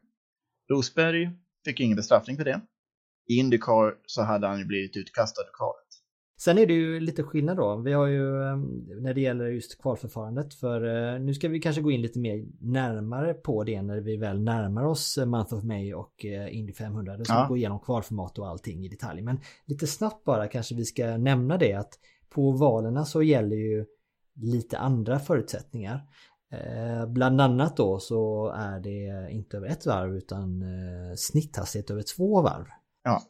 [0.69, 1.29] Rosberg
[1.65, 2.61] fick ingen bestraffning för det.
[3.29, 5.87] I Indycar så hade han ju blivit utkastad ur kvalet.
[6.39, 7.75] Sen är det ju lite skillnad då.
[7.75, 11.81] Vi har ju ehm, när det gäller just kvalförfarandet för eh, nu ska vi kanske
[11.81, 15.93] gå in lite mer närmare på det när vi väl närmar oss Month of May
[15.93, 17.17] och eh, Indy 500.
[17.17, 17.45] Då ska ja.
[17.49, 19.21] gå igenom kvalformat och allting i detalj.
[19.21, 23.85] Men lite snabbt bara kanske vi ska nämna det att på valerna så gäller ju
[24.35, 26.01] lite andra förutsättningar.
[26.51, 32.03] Eh, bland annat då så är det inte över ett varv utan eh, snitthastighet över
[32.15, 32.65] två varv.
[33.03, 33.21] Ja,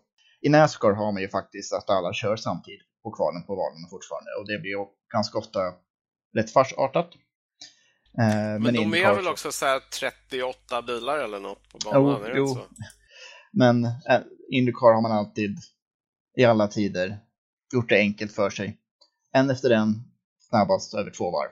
[0.41, 4.31] i Nascar har man ju faktiskt att alla kör samtidigt på kvalen på valen fortfarande
[4.39, 5.59] och det blir ju ganska ofta
[6.37, 7.09] rätt farsartat.
[8.19, 12.21] Eh, men, men de är väl också så 38 bilar eller något på banan?
[12.25, 12.57] Jo, jo.
[13.51, 15.57] Men äh, Indycar har man alltid
[16.37, 17.17] i alla tider
[17.73, 18.77] gjort det enkelt för sig.
[19.33, 20.03] En efter en,
[20.49, 21.51] snabbast över två varv.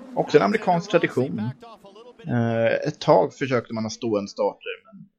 [0.15, 1.39] Också en amerikansk tradition.
[2.27, 5.09] Eh, ett tag försökte man ha stående starter, men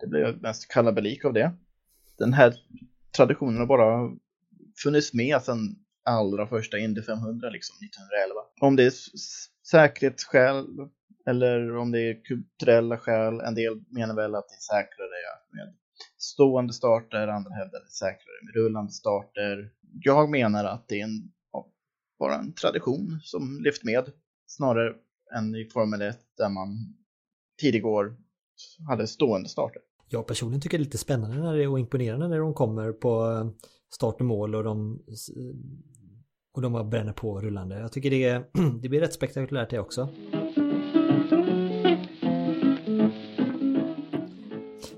[0.00, 1.52] det blev mest kalabalik av det.
[2.18, 2.54] Den här
[3.16, 4.10] traditionen har bara
[4.82, 8.40] funnits med sedan allra första Indy 500, liksom 1911.
[8.60, 8.92] Om det är
[9.70, 10.66] säkerhetsskäl
[11.26, 15.08] eller om det är kulturella skäl, en del menar väl att det är säkrare
[15.52, 15.74] med
[16.18, 19.70] stående starter, andra hävdar att det är säkrare med rullande starter.
[20.00, 21.32] Jag menar att det är en,
[22.18, 24.12] bara en tradition som lyft med
[24.50, 24.94] snarare
[25.36, 26.94] än i Formel 1 där man
[27.60, 28.16] tidigare år
[28.88, 29.82] hade stående starter.
[30.08, 32.92] Jag personligen tycker det är lite spännande när det är och imponerande när de kommer
[32.92, 33.50] på eh,
[33.94, 35.56] start och mål och de eh,
[36.54, 37.78] och de bara bränner på rullande.
[37.78, 38.44] Jag tycker det,
[38.82, 40.08] det blir rätt spektakulärt det också.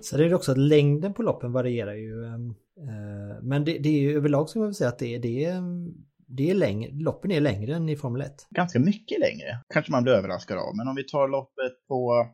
[0.01, 2.25] Så det är också att längden på loppen varierar ju.
[2.25, 5.57] Eh, men det, det är ju överlag som jag vill säga att det, det är
[5.57, 5.95] mm,
[6.37, 8.47] det är längre, loppen är längre än i Formel 1.
[8.51, 10.77] Ganska mycket längre, kanske man blir överraskad av.
[10.77, 12.27] Men om vi tar loppet på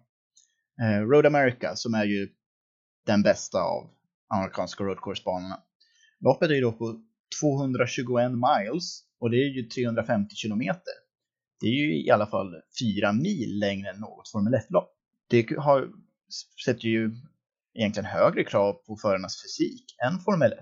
[0.83, 2.29] eh, Road America som är ju
[3.07, 3.91] den bästa av
[4.35, 5.63] amerikanska road course-banorna.
[6.21, 7.03] Loppet är ju då på
[7.43, 10.95] 221 miles och det är ju 350 kilometer.
[11.61, 14.91] Det är ju i alla fall fyra mil längre än något Formel 1-lopp.
[15.31, 15.89] Det har,
[16.65, 17.11] sätter ju
[17.75, 20.59] egentligen högre krav på förarnas fysik än Formel 1.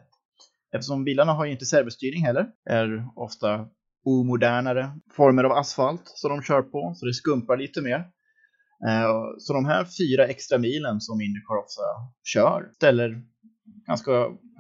[0.75, 3.67] Eftersom bilarna har ju inte servostyrning heller, är ofta
[4.05, 7.99] omodernare former av asfalt som de kör på, så det skumpar lite mer.
[8.89, 11.83] Eh, så de här fyra extra milen som Indycar ofta
[12.25, 13.23] kör ställer
[13.87, 14.13] ganska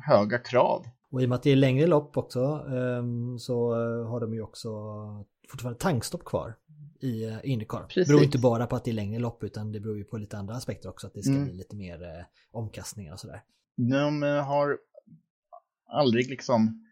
[0.06, 0.84] höga krav.
[1.10, 4.34] Och i och med att det är längre lopp också ehm, så eh, har de
[4.34, 4.68] ju också
[5.48, 6.54] fortfarande tankstopp kvar
[7.00, 7.82] i eh, Indycar.
[7.82, 8.06] Precis.
[8.08, 10.16] Det beror inte bara på att det är längre lopp utan det beror ju på
[10.16, 11.06] lite andra aspekter också.
[11.06, 11.44] Att det ska mm.
[11.44, 13.42] bli lite mer omkastningar och sådär.
[13.76, 14.78] De har
[15.86, 16.84] aldrig liksom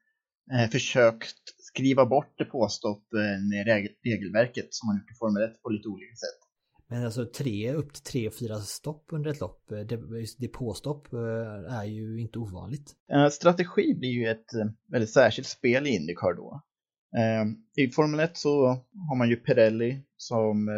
[0.53, 3.67] eh, försökt skriva bort depåstopp eh, med
[4.05, 6.41] regelverket som man gjort i Formel 1 på lite olika sätt.
[6.89, 9.99] Men alltså tre, upp till tre och fyra stopp under ett lopp, eh,
[10.39, 12.95] depåstopp eh, är ju inte ovanligt.
[13.31, 14.47] Strategi blir ju ett
[14.93, 16.63] väldigt särskilt spel i Indycar då.
[17.77, 18.67] I Formel 1 så
[19.09, 20.69] har man ju Pirelli som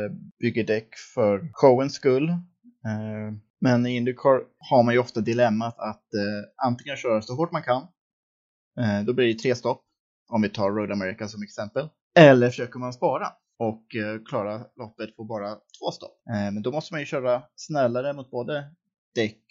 [0.40, 2.32] bygger däck för showens skull.
[3.60, 6.08] Men i Indycar har man ju ofta dilemmat att
[6.66, 7.86] antingen köra så hårt man kan
[8.80, 9.84] Eh, då blir det tre stopp,
[10.28, 11.88] om vi tar Road America som exempel.
[12.18, 13.26] Eller försöker man spara
[13.58, 16.22] och eh, klara loppet på bara två stopp.
[16.28, 18.70] Eh, men då måste man ju köra snällare mot både
[19.14, 19.42] däck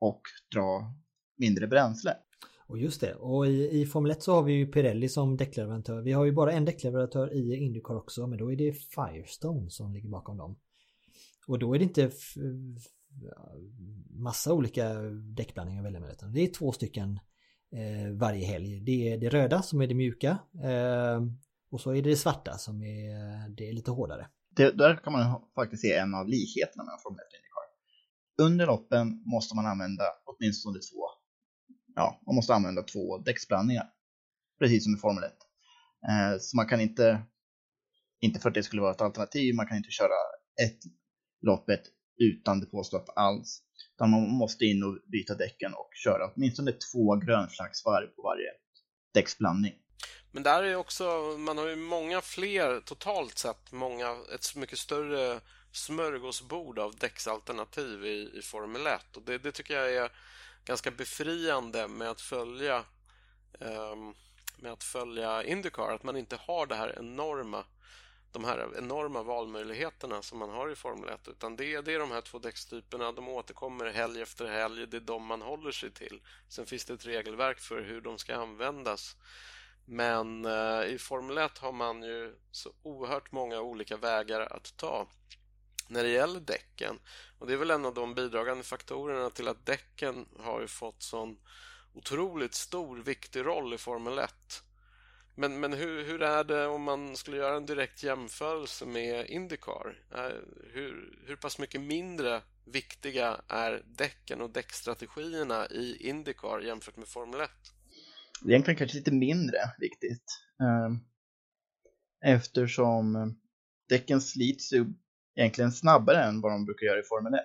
[0.00, 0.22] och
[0.54, 0.94] dra
[1.36, 2.16] mindre bränsle.
[2.68, 6.02] Och just det, och i, i Formel 1 så har vi ju Pirelli som däckleverantör.
[6.02, 9.92] Vi har ju bara en däckleverantör i Indycar också, men då är det Firestone som
[9.92, 10.58] ligger bakom dem.
[11.46, 12.10] Och då är det inte
[14.10, 14.94] massa olika
[15.36, 17.20] däckblandningar att välja mellan, det är två stycken
[17.72, 18.80] Eh, varje helg.
[18.80, 21.22] Det är det röda som är det mjuka eh,
[21.70, 24.28] och så är det det svarta som är det är lite hårdare.
[24.50, 27.66] Det, där kan man faktiskt se en av likheterna med Formel 1 Indycar.
[28.48, 31.02] Under loppen måste man använda åtminstone två,
[31.94, 33.90] ja, man måste använda två däcksblandningar.
[34.58, 35.32] Precis som i Formel 1.
[36.08, 37.22] Eh, så man kan inte,
[38.20, 40.18] inte för att det skulle vara ett alternativ, man kan inte köra
[40.64, 40.78] ett
[41.40, 41.82] loppet
[42.18, 43.62] utan depåstopp alls.
[43.94, 48.50] Utan man måste in och byta däcken och köra åtminstone två grönflaggsvarv på varje
[49.14, 49.72] däcksblandning.
[50.32, 51.04] Men där är också,
[51.38, 55.40] man har ju många fler, totalt sett många, ett mycket större
[55.72, 60.10] smörgåsbord av däcksalternativ i, i Formel 1 och det, det, tycker jag är
[60.64, 62.84] ganska befriande med att följa
[63.60, 64.14] um,
[64.58, 67.64] med att följa Indycar, att man inte har det här enorma
[68.32, 72.10] de här enorma valmöjligheterna som man har i Formel 1 utan det, det är de
[72.10, 76.20] här två däckstyperna, de återkommer helg efter helg, det är de man håller sig till.
[76.48, 79.16] Sen finns det ett regelverk för hur de ska användas.
[79.84, 85.06] Men eh, i Formel 1 har man ju så oerhört många olika vägar att ta.
[85.88, 86.98] när det gäller däcken.
[87.38, 91.02] Och det är väl en av de bidragande faktorerna till att däcken har ju fått
[91.02, 91.38] sån
[91.94, 94.62] otroligt stor, viktig roll i Formel 1.
[95.38, 99.98] Men, men hur, hur är det om man skulle göra en direkt jämförelse med Indycar?
[100.14, 100.36] Eh,
[100.72, 107.40] hur, hur pass mycket mindre viktiga är däcken och däckstrategierna i Indycar jämfört med Formel
[107.40, 107.50] 1?
[108.46, 110.24] Egentligen kanske lite mindre viktigt.
[110.60, 110.90] Eh,
[112.34, 113.34] eftersom
[113.88, 114.86] däcken slits ju
[115.34, 117.40] egentligen snabbare än vad de brukar göra i Formel 1.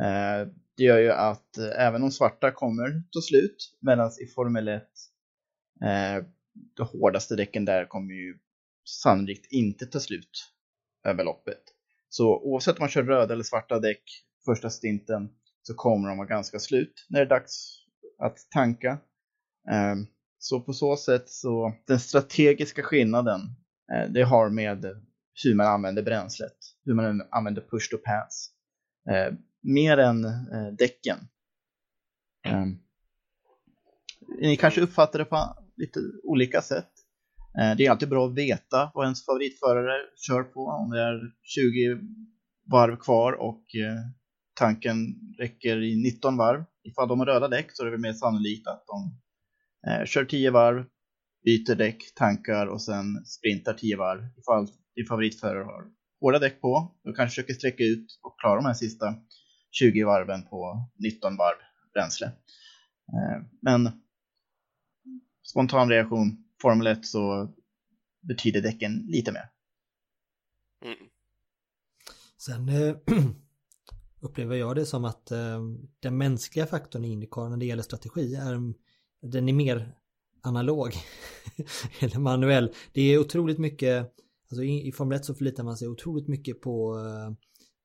[0.00, 4.82] Eh, det gör ju att även om svarta kommer ta slut, medan i Formel 1
[6.74, 8.38] de hårdaste däcken där kommer ju
[8.84, 10.52] sannolikt inte ta slut
[11.04, 11.62] över loppet.
[12.08, 14.02] Så oavsett om man kör röda eller svarta däck
[14.44, 15.28] första stinten
[15.62, 17.84] så kommer de vara ganska slut när det är dags
[18.18, 18.98] att tanka.
[19.70, 20.06] Ehm,
[20.38, 23.40] så på så sätt så den strategiska skillnaden
[23.92, 24.84] eh, det har med
[25.44, 28.50] hur man använder bränslet, hur man använder push to pass.
[29.10, 31.18] Eh, mer än eh, däcken.
[32.46, 32.78] Ehm,
[34.40, 36.90] ni kanske uppfattar det på lite olika sätt.
[37.58, 40.60] Eh, det är alltid bra att veta vad ens favoritförare kör på.
[40.60, 41.98] Om det är 20
[42.70, 44.00] varv kvar och eh,
[44.54, 44.96] tanken
[45.38, 46.64] räcker i 19 varv.
[46.84, 49.20] Ifall de har röda däck så är det väl mer sannolikt att de
[49.90, 50.84] eh, kör 10 varv,
[51.44, 54.20] byter däck, tankar och sen sprintar 10 varv.
[54.38, 55.84] Ifall din favoritförare har
[56.20, 59.14] hårda däck på, då kanske försöker sträcka ut och klara de här sista
[59.70, 61.56] 20 varven på 19 varv
[61.94, 62.32] bränsle.
[63.62, 63.90] Men
[65.46, 67.54] spontan reaktion, Formel 1 så
[68.28, 69.50] betyder däcken lite mer.
[70.84, 70.96] Mm.
[72.38, 72.96] Sen äh,
[74.20, 75.60] upplever jag det som att äh,
[76.00, 78.72] den mänskliga faktorn i Indycar när det gäller strategi är
[79.22, 79.94] den är mer
[80.42, 80.92] analog
[82.00, 82.72] eller manuell.
[82.92, 84.14] Det är otroligt mycket,
[84.50, 86.98] alltså i, i Formel 1 så förlitar man sig otroligt mycket på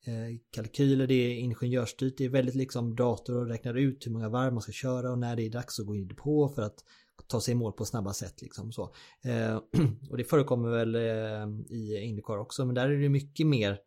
[0.06, 4.30] äh, kalkyler, det är ingenjörsstyrt, det är väldigt liksom dator och räknar ut hur många
[4.30, 6.84] varv man ska köra och när det är dags att gå in på för att
[7.28, 8.94] ta sig i mål på snabba sätt liksom så.
[9.24, 9.56] Eh,
[10.10, 13.80] och det förekommer väl eh, i Indycar också men där är det mycket mer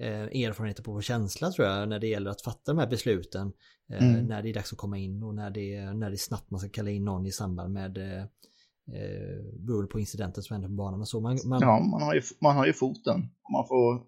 [0.00, 3.52] eh, erfarenheter på känsla tror jag när det gäller att fatta de här besluten.
[3.92, 4.26] Eh, mm.
[4.26, 6.60] När det är dags att komma in och när det, när det är snabbt man
[6.60, 8.22] ska kalla in någon i samband med eh,
[8.94, 11.20] eh beroende på incidenten som händer på banan och så.
[11.20, 11.60] Man, man...
[11.60, 14.02] Ja, man har, ju, man har ju foten och man får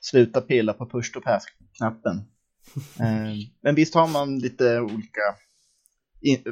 [0.00, 2.16] sluta pilla på push to pass-knappen.
[3.00, 5.20] eh, men visst har man lite olika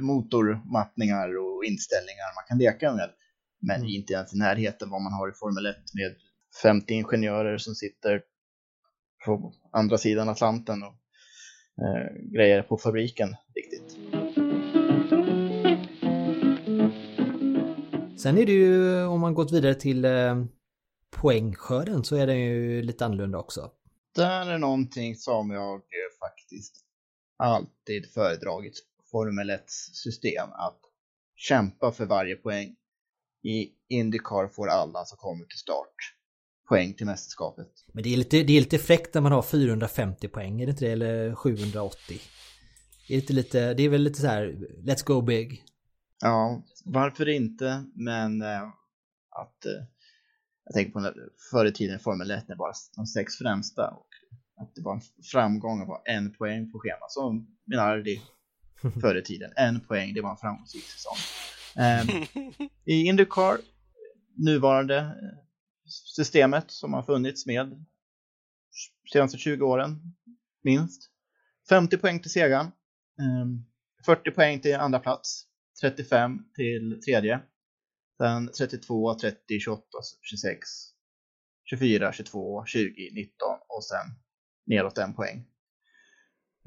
[0.00, 3.10] motormappningar och inställningar man kan leka med.
[3.60, 3.88] Men mm.
[3.88, 6.16] inte ens i närheten vad man har i Formel 1 med
[6.62, 8.22] 50 ingenjörer som sitter
[9.24, 10.94] på andra sidan Atlanten och
[11.84, 13.96] eh, grejer på fabriken riktigt.
[18.20, 20.44] Sen är det ju, om man gått vidare till eh,
[21.10, 23.70] poängskörden så är den ju lite annorlunda också.
[24.14, 26.76] Där är någonting som jag eh, faktiskt
[27.36, 28.74] alltid föredragit
[29.16, 30.80] Formel 1 system att
[31.36, 32.76] kämpa för varje poäng.
[33.42, 35.94] I Indycar får alla som kommer till start
[36.68, 37.68] poäng till mästerskapet.
[37.92, 40.70] Men det är lite, det är lite fräckt när man har 450 poäng, är det
[40.70, 40.92] inte det?
[40.92, 42.20] Eller 780?
[43.08, 44.46] Det är, lite, lite, det är väl lite så här,
[44.84, 45.64] let's go big.
[46.20, 47.84] Ja, varför inte?
[47.94, 48.62] Men äh,
[49.30, 49.72] att äh,
[50.64, 51.12] jag tänker på
[51.50, 54.08] förr i tiden Formel 1 när bara de sex främsta och
[54.60, 55.00] att det var en
[55.32, 57.12] framgång att vara en poäng på schemat.
[57.12, 58.20] Så menar det
[59.00, 59.52] förr i tiden.
[59.56, 61.16] En poäng, det var en framgångsrik säsong.
[61.76, 62.26] Um,
[62.84, 63.58] I Indycar,
[64.36, 65.38] nuvarande eh,
[66.16, 67.86] systemet som har funnits med
[69.12, 70.14] senaste 20 åren,
[70.62, 71.10] minst.
[71.68, 72.66] 50 poäng till segern,
[73.20, 73.66] ehm, um,
[74.06, 75.46] 40 poäng till andra plats,
[75.80, 77.40] 35 till tredje,
[78.18, 79.82] sen 32, 30, 28,
[80.22, 80.68] 26,
[81.64, 84.06] 24, 22, 20, 19 och sen
[84.66, 85.46] neråt en poäng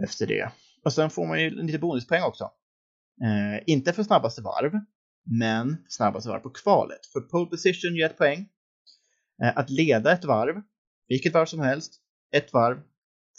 [0.03, 0.51] efter det.
[0.83, 2.43] Och sen får man ju lite bonuspoäng också.
[3.23, 4.71] Eh, inte för snabbaste varv,
[5.23, 7.05] men snabbaste varv på kvalet.
[7.05, 8.49] För pole position ger ett poäng.
[9.43, 10.61] Eh, att leda ett varv,
[11.07, 12.01] vilket varv som helst,
[12.31, 12.81] ett varv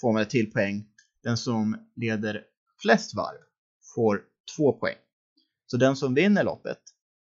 [0.00, 0.86] får man ett till poäng.
[1.22, 2.44] Den som leder
[2.82, 3.38] flest varv
[3.94, 4.22] får
[4.56, 4.96] två poäng.
[5.66, 6.80] Så den som vinner loppet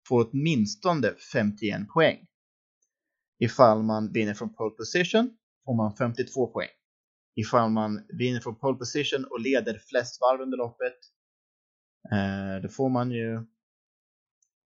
[0.07, 2.27] får åtminstone 51 poäng.
[3.39, 6.69] Ifall man vinner från pole position får man 52 poäng
[7.35, 10.97] ifall man vinner från pole position och leder flest varv under loppet.
[12.11, 13.45] Eh, då får man ju,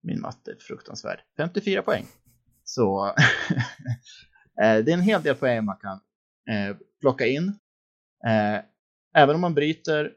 [0.03, 2.05] min matte är fruktansvärd, 54 poäng.
[2.63, 3.07] Så
[4.61, 5.99] eh, det är en hel del poäng man kan
[6.55, 7.47] eh, plocka in.
[8.28, 8.63] Eh,
[9.15, 10.13] även om man bryter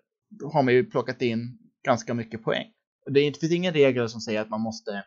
[0.52, 2.66] har man ju plockat in ganska mycket poäng.
[3.06, 5.04] Det finns ingen regel som säger att man måste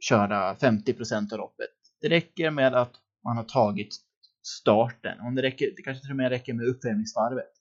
[0.00, 1.70] köra 50% av loppet.
[2.00, 2.92] Det räcker med att
[3.24, 3.96] man har tagit
[4.42, 5.20] starten.
[5.20, 7.52] Om det, räcker, det kanske till och med räcker med uppvärmningsvarvet.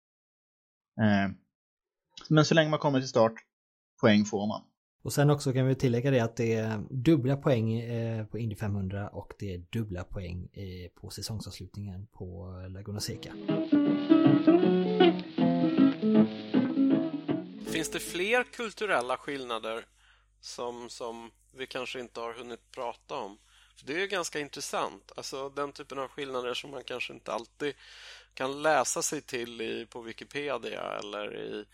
[1.02, 1.32] Eh,
[2.30, 3.34] men så länge man kommer till start,
[4.02, 4.62] poäng får man.
[5.04, 8.56] Och sen också kan vi tillägga det att det är dubbla poäng eh, på Indy
[8.56, 13.32] 500 och det är dubbla poäng eh, på säsongsavslutningen på Laguna Seca.
[17.72, 19.86] Finns det fler kulturella skillnader
[20.40, 23.38] som, som vi kanske inte har hunnit prata om?
[23.84, 25.12] Det är ganska intressant.
[25.16, 27.74] Alltså den typen av skillnader som man kanske inte alltid
[28.34, 31.66] kan läsa sig till i, på Wikipedia eller i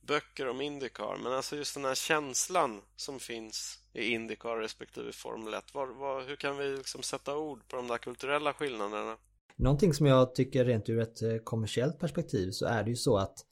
[0.00, 1.18] böcker om Indycar.
[1.22, 5.74] Men alltså just den här känslan som finns i Indycar respektive Formel 1.
[5.74, 9.16] Var, var, hur kan vi liksom sätta ord på de där kulturella skillnaderna?
[9.56, 13.18] Någonting som jag tycker rent ur ett eh, kommersiellt perspektiv så är det ju så
[13.18, 13.44] att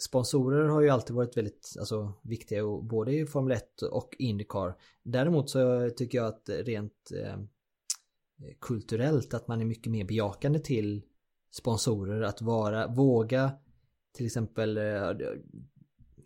[0.00, 4.76] sponsorer har ju alltid varit väldigt alltså, viktiga både i Formel 1 och Indycar.
[5.02, 7.36] Däremot så tycker jag att rent eh,
[8.60, 11.02] kulturellt att man är mycket mer bejakande till
[11.50, 13.52] sponsorer att vara, våga
[14.12, 15.10] till exempel eh,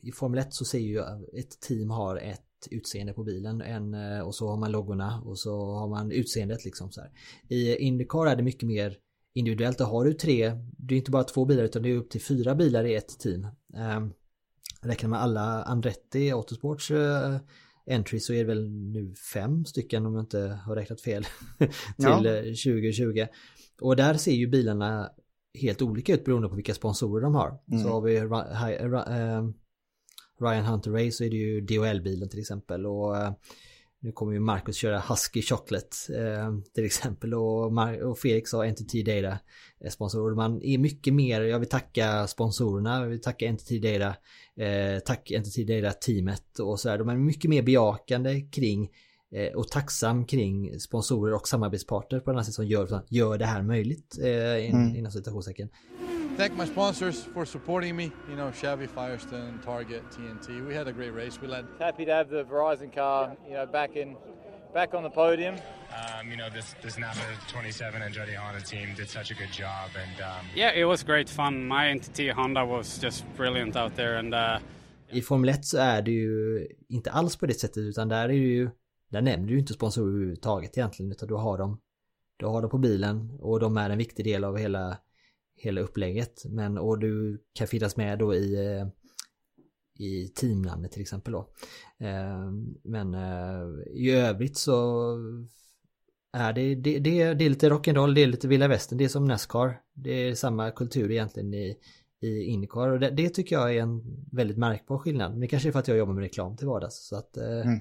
[0.03, 1.01] i Formel 1 så ser ju
[1.33, 5.39] ett team har ett utseende på bilen en, eh, och så har man loggorna och
[5.39, 7.11] så har man utseendet liksom så här.
[7.49, 8.99] I Indycar är det mycket mer
[9.37, 9.81] individuellt.
[9.81, 12.55] Har du tre, det är inte bara två bilar utan det är upp till fyra
[12.55, 13.47] bilar i ett team.
[13.97, 14.13] Um,
[14.83, 17.37] räknar man alla Andretti Autosports uh,
[17.91, 21.25] entry så är det väl nu fem stycken om jag inte har räknat fel
[21.59, 22.19] till ja.
[22.19, 23.19] 2020.
[23.19, 23.29] Eh,
[23.81, 25.11] och där ser ju bilarna
[25.61, 27.59] helt olika ut beroende på vilka sponsorer de har.
[27.71, 27.83] Mm.
[27.83, 29.51] Så har vi uh,
[30.41, 33.31] Ryan Hunter Race så är det ju DHL-bilen till exempel och uh,
[34.07, 38.65] nu kommer ju Marcus köra Husky Chocolate eh, till exempel och, Mar och Felix har
[38.65, 39.39] Entity Data
[39.81, 40.35] eh, sponsor.
[40.35, 44.17] Man är mycket mer, jag vill tacka sponsorerna, jag vill tacka Entity Data,
[44.65, 46.99] eh, tack Entity Data teamet och så här.
[46.99, 48.91] De är mycket mer bejakande kring
[49.33, 53.47] eh, och tacksam kring sponsorer och samarbetspartner på den här sätt som gör, gör det
[53.47, 54.97] här möjligt eh, in, mm.
[54.97, 55.69] inom citationstecken
[56.37, 58.13] thank my sponsors for supporting me.
[58.29, 60.67] You know, Chevy, Firestone, Target, TNT.
[60.67, 61.41] We had a great race.
[61.41, 61.67] We led.
[61.79, 64.17] Happy to have the Verizon car, you know, back in,
[64.75, 65.55] back on the podium.
[65.55, 69.53] Um, you know, this this Napa 27 and Andretti Honda team did such a good
[69.53, 70.47] job, and um...
[70.55, 71.67] yeah, it was great fun.
[71.67, 74.35] My entity Honda was just brilliant out there, and.
[74.35, 74.59] Uh...
[75.11, 78.29] I Formel 1 så är det ju inte alls på det sättet utan där är
[78.29, 78.71] det ju
[79.09, 81.81] Där nämner du ju inte sponsorer överhuvudtaget egentligen utan du har dem
[82.37, 84.99] Du har dem på bilen och de är en viktig del av hela
[85.57, 86.43] hela upplägget.
[86.49, 88.87] Men, och du kan finnas med då i, eh,
[89.99, 91.51] i teamnamnet till exempel då.
[91.99, 92.51] Eh,
[92.83, 95.13] men eh, i övrigt så
[96.33, 99.09] är det, det, det, det är lite rock'n'roll, det är lite vilda västern, det är
[99.09, 99.81] som Nascar.
[99.95, 101.77] Det är samma kultur egentligen i,
[102.21, 104.03] i Indycar och det, det, tycker jag är en
[104.33, 105.31] väldigt märkbar skillnad.
[105.31, 107.79] Men det kanske är för att jag jobbar med reklam till vardags så att mm.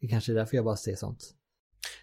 [0.00, 1.34] det kanske är därför jag bara ser sånt.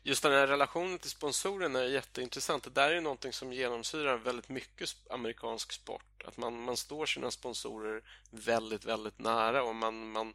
[0.03, 2.63] Just den här relationen till sponsorerna är jätteintressant.
[2.63, 6.23] Det där är någonting som genomsyrar väldigt mycket amerikansk sport.
[6.25, 10.33] Att man, man står sina sponsorer väldigt, väldigt nära och man, man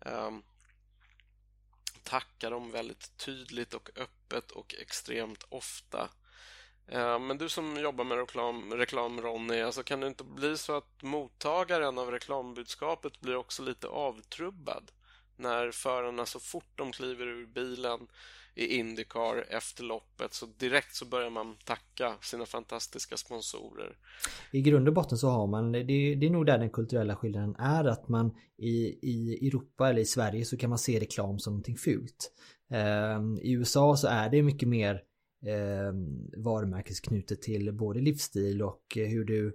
[0.00, 0.42] um,
[2.02, 6.08] tackar dem väldigt tydligt och öppet och extremt ofta.
[6.88, 10.76] Ehm, men du som jobbar med reklam, reklam Ronny, alltså kan det inte bli så
[10.76, 14.90] att mottagaren av reklambudskapet blir också lite avtrubbad?
[15.36, 18.08] När förarna så fort de kliver ur bilen
[18.58, 23.96] i Indycar efter loppet så direkt så börjar man tacka sina fantastiska sponsorer.
[24.52, 25.82] I grund och botten så har man, det,
[26.14, 30.04] det är nog där den kulturella skillnaden är att man i, i Europa eller i
[30.04, 32.32] Sverige så kan man se reklam som någonting fult.
[32.70, 34.94] Eh, I USA så är det mycket mer
[35.46, 35.92] eh,
[36.44, 39.52] varumärkesknutet till både livsstil och hur du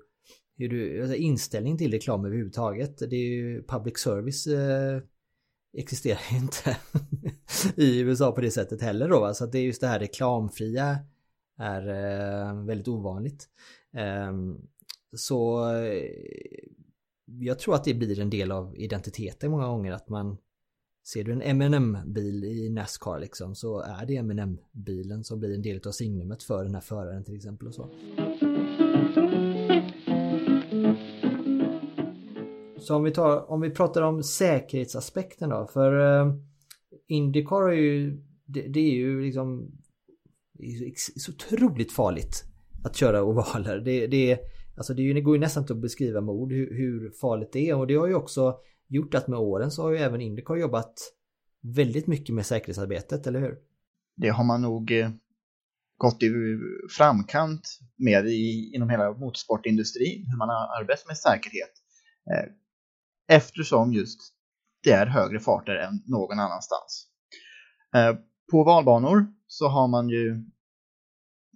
[0.58, 2.98] hur du, alltså inställning till reklam överhuvudtaget.
[2.98, 5.02] Det är ju public service eh,
[5.74, 6.78] existerar ju inte
[7.82, 9.34] i USA på det sättet heller då.
[9.34, 11.00] Så att det är just det här reklamfria
[11.60, 13.50] är eh, väldigt ovanligt.
[13.94, 14.58] Ehm,
[15.16, 16.10] så eh,
[17.26, 20.38] jag tror att det blir en del av identiteten många gånger att man
[21.06, 25.54] Ser du en M&M bil i Nascar liksom så är det M&M bilen som blir
[25.54, 27.90] en del av signumet för den här föraren till exempel och så.
[32.84, 35.68] Så om vi, tar, om vi pratar om säkerhetsaspekten då.
[35.74, 36.34] För eh,
[37.08, 39.72] Indycar är ju, det, det är ju liksom
[41.18, 42.44] så otroligt farligt
[42.84, 43.80] att köra ovaler.
[43.80, 44.40] Det, det,
[44.78, 47.70] alltså det, det går ju nästan inte att beskriva med ord hur, hur farligt det
[47.70, 47.76] är.
[47.76, 48.56] Och det har ju också
[48.88, 50.94] gjort att med åren så har ju även Indycar jobbat
[51.62, 53.58] väldigt mycket med säkerhetsarbetet, eller hur?
[54.16, 55.10] Det har man nog eh,
[55.98, 56.32] gått i
[56.98, 61.72] framkant med i, inom hela motorsportindustrin, hur man har arbetat med säkerhet.
[62.32, 62.52] Eh,
[63.28, 64.20] Eftersom just
[64.84, 67.08] det är högre farter än någon annanstans.
[67.96, 68.16] Eh,
[68.52, 70.44] på valbanor så har man ju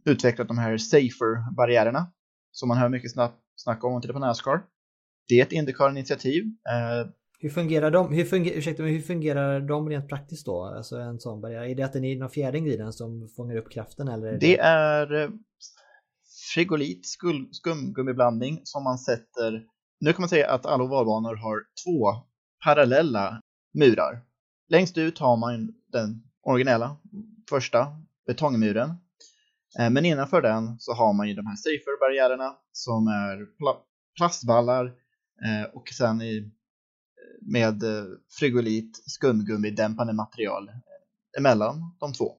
[0.05, 2.11] utvecklat de här safer-barriärerna
[2.51, 4.63] som man hör mycket snack, snack om tittar på Nascar.
[5.27, 6.43] Det är ett Indycar-initiativ.
[6.43, 7.09] Eh,
[7.39, 10.63] hur fungerar de, hur fungerar, ursäkta, men hur fungerar de rent praktiskt då?
[10.63, 11.63] Alltså en sån barriär.
[11.63, 14.27] Är det att det är någon fjädring i den som fångar upp kraften eller?
[14.27, 14.37] Är det...
[14.37, 15.29] det är eh,
[16.53, 17.07] frigolit,
[17.51, 19.65] skumgummiblandning som man sätter.
[19.99, 22.27] Nu kan man säga att alla ovalbanor har två
[22.63, 23.41] parallella
[23.73, 24.21] murar.
[24.69, 26.97] Längst ut har man den originella
[27.49, 27.87] första
[28.27, 28.89] betongmuren.
[29.79, 33.47] Eh, men innanför den så har man ju de här safer-barriärerna som är
[34.17, 34.85] plastvallar
[35.45, 37.83] eh, och sen i eh, med
[38.39, 40.71] frigolit, skumgummi-dämpande material
[41.37, 42.37] emellan de två.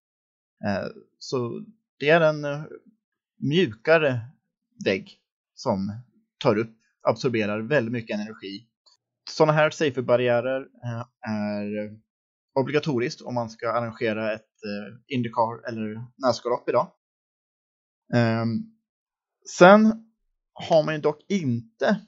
[1.18, 1.64] Så
[1.98, 2.66] det är en
[3.36, 4.20] mjukare
[4.84, 5.20] vägg
[5.54, 5.92] som
[6.38, 8.66] tar upp, absorberar väldigt mycket energi.
[9.30, 11.98] Sådana här safer-barriärer eh, är
[12.60, 16.92] obligatoriskt om man ska arrangera ett eh, Indycar eller Nascar-lopp idag.
[18.14, 18.48] Ehm,
[19.58, 20.04] sen
[20.52, 22.00] har man ju dock inte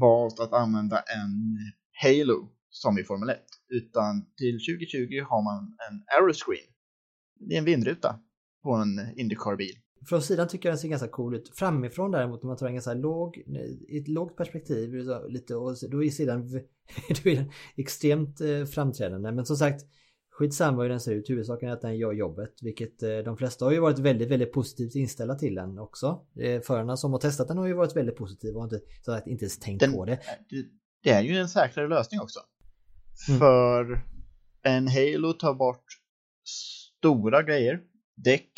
[0.00, 1.56] valt att använda en
[2.02, 3.38] Halo som i Formel 1.
[3.68, 6.72] Utan till 2020 har man en aeroscreen.
[7.40, 8.20] Det är en vindruta
[8.62, 9.78] på en Indycar-bil.
[10.06, 11.50] Från sidan tycker jag den ser ganska cool ut.
[11.54, 13.36] Framifrån däremot om man tar en ganska låg,
[13.88, 14.94] i ett lågt perspektiv
[15.28, 16.48] lite, och då är sidan
[17.22, 19.32] då är den extremt eh, framträdande.
[19.32, 19.84] Men som sagt,
[20.30, 21.30] skitsamma hur den ser ut.
[21.30, 22.54] Huvudsaken är att den gör jobbet.
[22.62, 26.26] Vilket eh, de flesta har ju varit väldigt, väldigt positivt inställda till den också.
[26.40, 29.26] Eh, förarna som har testat den har ju varit väldigt positiva och inte, så att
[29.26, 30.18] inte ens tänkt den, på det
[31.02, 32.40] det är ju en säkrare lösning också.
[33.28, 33.38] Mm.
[33.38, 34.04] För
[34.62, 35.84] en Halo tar bort
[36.98, 37.80] stora grejer,
[38.16, 38.52] däck,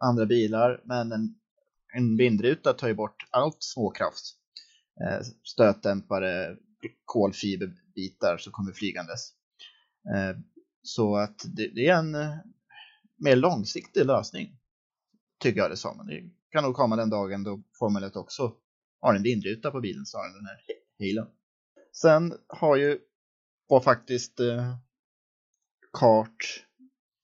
[0.00, 1.34] andra bilar, men en,
[1.92, 4.36] en vindruta tar ju bort allt småkraft.
[5.00, 6.56] Eh, stötdämpare,
[7.04, 9.32] kolfiberbitar som kommer flygandes.
[10.14, 10.38] Eh,
[10.82, 12.36] så att det, det, är en eh,
[13.16, 14.58] mer långsiktig lösning,
[15.42, 16.06] tycker jag det som.
[16.06, 18.54] Det kan nog komma den dagen då Formel 1 också
[19.00, 20.60] har en vindruta på bilen snarare än den här
[20.98, 21.32] halen.
[21.92, 22.98] Sen har ju
[23.70, 24.74] var faktiskt eh,
[25.92, 26.66] Kart,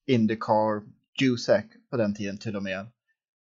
[0.05, 0.81] Indycar,
[1.21, 2.87] Jusac på den tiden till och med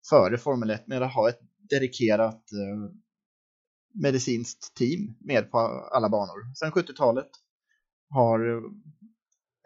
[0.09, 2.95] före Formel 1 med att ha ett dedikerat eh,
[3.93, 5.57] medicinskt team med på
[5.91, 6.55] alla banor.
[6.55, 7.29] Sen 70-talet
[8.09, 8.61] har eh,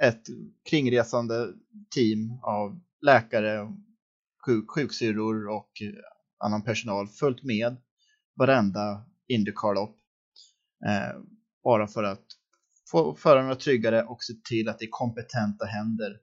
[0.07, 0.23] ett
[0.69, 1.53] kringresande
[1.95, 3.73] team av läkare,
[4.45, 7.77] sjuk, sjuksyrror och eh, annan personal följt med
[8.35, 9.97] varenda Indycar-lopp.
[10.87, 11.21] Eh,
[11.63, 12.25] bara för att
[12.91, 16.19] få förarna tryggare och se till att det är kompetenta händer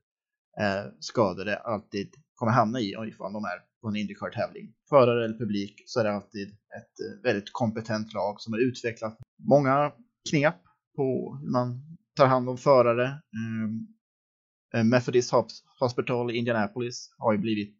[0.61, 4.75] eh, skadade alltid kommer hamna i ifall de är på en Indycar-tävling.
[4.89, 9.19] Förare eller publik så är det alltid ett eh, väldigt kompetent lag som har utvecklat
[9.39, 9.93] många
[10.31, 10.57] knep
[10.97, 13.05] på hur man tar hand om förare.
[13.05, 15.33] Eh, eh Methodist
[15.81, 17.77] Hospital i Indianapolis har ju blivit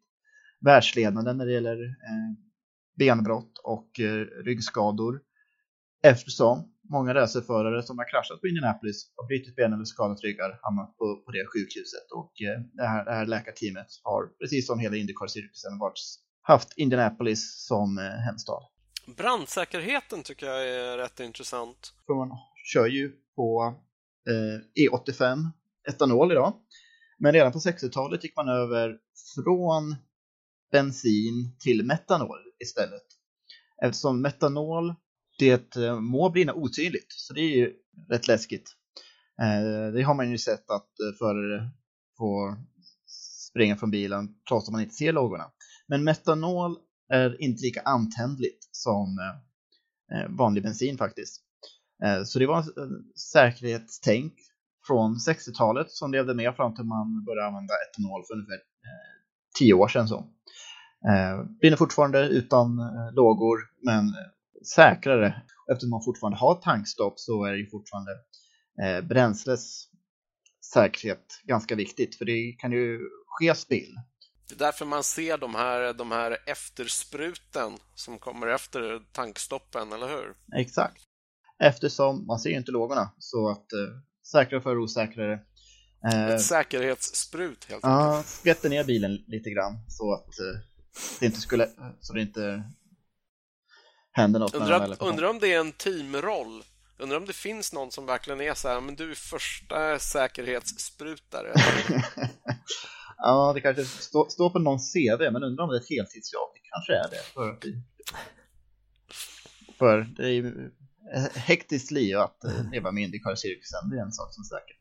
[0.61, 2.33] världsledande när det gäller eh,
[2.97, 5.21] benbrott och eh, ryggskador
[6.03, 10.97] eftersom många racerförare som har kraschat på Indianapolis har brutit ben eller skadat ryggar hamnat
[10.97, 14.95] på, på det sjukhuset och eh, det, här, det här läkarteamet har precis som hela
[14.95, 15.79] Indycar-cirkusen
[16.41, 18.63] haft Indianapolis som eh, hemstad.
[19.17, 21.93] Brandsäkerheten tycker jag är rätt intressant.
[22.05, 22.37] För man
[22.73, 23.75] kör ju på
[24.29, 25.49] eh, E85
[25.89, 26.53] etanol idag.
[27.17, 28.97] Men redan på 60-talet gick man över
[29.35, 29.95] från
[30.71, 33.05] bensin till metanol istället.
[33.83, 34.95] Eftersom metanol
[35.39, 37.73] det eh, må brinna osynligt, så det är ju
[38.09, 38.75] rätt läskigt.
[39.41, 41.69] Eh, det har man ju sett att eh, förare
[42.17, 42.57] får
[43.49, 45.51] springa från bilen trots att man inte ser lågorna.
[45.87, 46.77] Men metanol
[47.09, 49.17] är inte lika antändligt som
[50.29, 51.41] vanlig bensin faktiskt.
[52.25, 52.63] Så det var
[53.33, 54.33] säkerhetstänk
[54.87, 58.59] från 60-talet som levde med fram till man började använda etanol för ungefär
[59.59, 60.07] 10 år sedan.
[60.07, 60.27] Så.
[61.61, 62.77] Brinner fortfarande utan
[63.13, 64.13] lågor men
[64.67, 65.43] säkrare.
[65.71, 68.11] Eftersom man fortfarande har tankstopp så är ju fortfarande
[68.83, 69.89] eh, bränsles
[70.73, 73.95] säkerhet ganska viktigt för det kan ju ske spill.
[74.49, 80.07] Det är därför man ser de här, de här efterspruten som kommer efter tankstoppen, eller
[80.07, 80.33] hur?
[80.59, 81.01] Exakt.
[81.63, 83.79] Eftersom man ser ju inte lågorna så att eh,
[84.31, 85.39] säkrare för osäkrare.
[86.13, 88.15] Eh, Ett säkerhetssprut helt enkelt.
[88.15, 90.61] Ja, skvätter ner bilen lite grann så att eh,
[91.19, 92.63] det inte skulle, så det inte
[94.15, 94.55] händer något.
[94.55, 96.63] Undrar, undrar om det är en teamroll.
[96.97, 101.53] Undrar om det finns någon som verkligen är så här, men du är första säkerhetssprutare.
[103.17, 106.49] ja, det kanske står stå på någon CV, men undrar om det är ett heltidsjobb.
[106.53, 107.23] Det kanske är det.
[107.33, 107.57] För,
[109.77, 110.71] för det är ju
[111.35, 112.37] hektiskt liv att
[112.71, 114.75] leva med Indycar-cirkusen, det är en sak som är säker.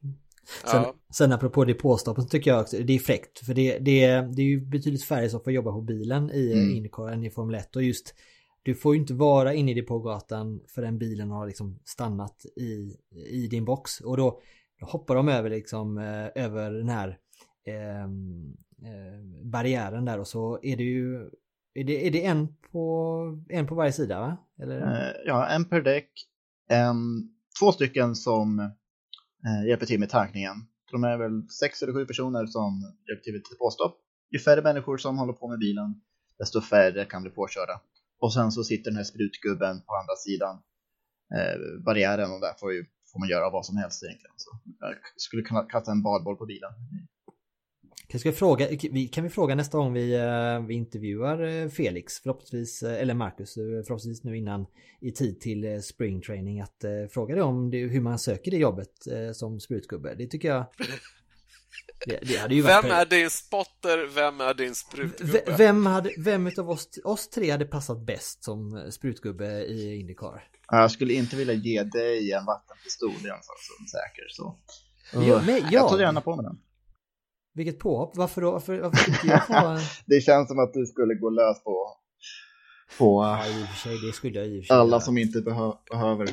[0.71, 0.95] Sen, Ja.
[1.15, 3.47] sen apropå depåstoppen så tycker jag också det är fräckt.
[3.47, 4.07] För det, det,
[4.37, 6.65] det är ju betydligt färre som får jobba på bilen i Mm.
[6.65, 6.77] mm.
[6.77, 7.77] Indycar än i Formel 1.
[7.77, 8.15] Och just
[8.65, 12.97] du får ju inte vara inne i depågatan förrän bilen har liksom stannat i,
[13.27, 14.01] i din box.
[14.01, 14.41] Och då,
[14.81, 17.19] då hoppar de över liksom eh, över den här
[17.67, 21.31] ehm, eh, barriären där och så är det ju
[21.75, 24.37] är det, är det en, på, en på varje sida va?
[24.63, 24.81] Eller?
[24.81, 26.11] Eh, ja, en per däck.
[26.69, 26.97] En,
[27.61, 30.55] två stycken som eh, hjälper till med tankningen.
[30.91, 34.01] De är väl sex eller sju personer som hjälper till med depåstopp.
[34.31, 36.01] Ju färre människor som håller på med bilen,
[36.39, 37.81] desto färre kan bli påkörda.
[38.25, 40.55] Och sen så sitter den här sprutgubben på andra sidan
[41.37, 44.35] eh, barriären och där får, ju, får man göra vad som helst egentligen.
[44.37, 44.51] Så
[44.81, 46.71] jag skulle kunna kasta en badboll på bilen.
[48.09, 48.67] Kan, ska vi fråga,
[49.13, 53.57] kan vi fråga nästa gång vi, eh, vi intervjuar eh, Felix förhoppningsvis, eh, eller Marcus
[53.57, 54.67] eh, förhoppningsvis nu innan
[55.01, 58.51] i tid till eh, spring training att eh, fråga dig om det, hur man söker
[58.51, 60.15] det jobbet eh, som sprutgubbe.
[60.15, 60.67] Det tycker jag
[62.07, 64.07] det, det hade ju varit Vem är din spotter?
[64.15, 65.33] Vem är din sprutgubbe?
[65.33, 70.01] V- Vem, hade, vem utav oss, oss tre hade passat bäst som eh, sprutgubbe i
[70.01, 70.45] Indycar?
[70.69, 74.27] Ja, Jag skulle inte vilja ge dig en vattenpistol i alla fall som säker.
[74.29, 74.57] Så.
[75.13, 76.59] Ja, men Jag jag- tar gärna på mig den.
[77.55, 78.51] Vilket påhopp, varför då?
[78.51, 79.81] Varför, varför inte jag få en...
[80.07, 81.97] Det känns som att du skulle gå lös på,
[82.99, 85.01] på Ja, i och för sig, det skulle jag i och för sig alla göra.
[85.01, 86.29] som inte behö behöver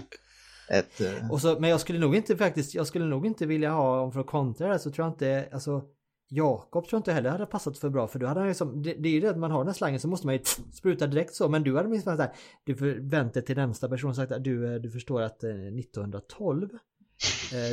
[0.72, 1.02] ett...
[1.02, 4.00] Eh, och så, men jag skulle nog inte faktiskt, jag skulle nog inte vilja ha,
[4.02, 5.84] om för att kontra det här, så tror jag inte, alltså
[6.30, 8.94] Jakob tror jag inte heller hade passat för bra för då hade han liksom, det,
[8.94, 10.42] det är ju det att man har den här slangen så måste man ju
[10.74, 12.32] spruta direkt så men du hade minst sagt såhär,
[12.64, 16.70] du väntar till närmsta person och sagt att du, eh, du förstår att eh, 1912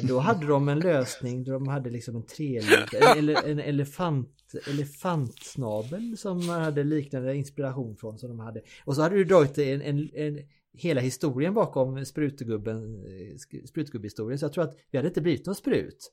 [0.02, 6.16] då hade de en lösning där de hade liksom en treled, eller en elefant, elefantsnabel
[6.16, 8.60] som man hade liknande inspiration från som de hade.
[8.84, 10.38] Och så hade du dragit en, en, en
[10.78, 13.36] hela historien bakom sprutgubben, eh,
[13.68, 16.12] sprutgubbhistorien så jag tror att vi hade inte blivit någon sprut.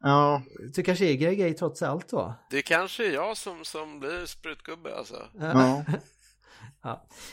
[0.00, 0.42] Ja.
[0.74, 2.34] Så kanske är grej, grej trots allt då.
[2.50, 5.28] Det kanske är jag som, som blir sprutgubbe alltså.
[5.38, 5.84] Ja.
[5.86, 5.98] ja.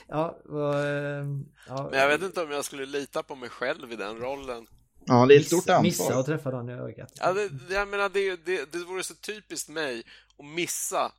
[0.08, 1.26] Ja, och, eh,
[1.68, 1.88] ja.
[1.92, 4.68] Men jag vet inte om jag skulle lita på mig själv i den rollen.
[5.06, 5.82] Ja, det är ett stort ansvar.
[5.82, 7.12] Missa och träffa någon i ögat.
[7.16, 10.04] Ja, det, det- jag menar, det, det, det vore så typiskt mig
[10.40, 11.12] att missa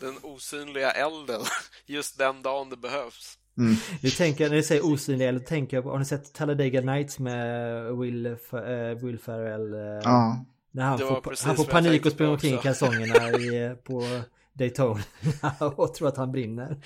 [0.00, 1.40] den osynliga elden
[1.86, 3.38] just den dagen det behövs.
[4.00, 6.80] Nu tänker jag, när du säger osynlig eller tänker jag på, har ni sett Talladega
[6.80, 9.74] Nights med Will, F- eh, Will Ferrell?
[9.74, 10.44] eh, Ja.
[10.72, 14.06] När han får, han får panik och springer omkring i kalsongerna i, eh, på
[14.52, 15.00] Daytona
[15.76, 16.76] och tror att han brinner.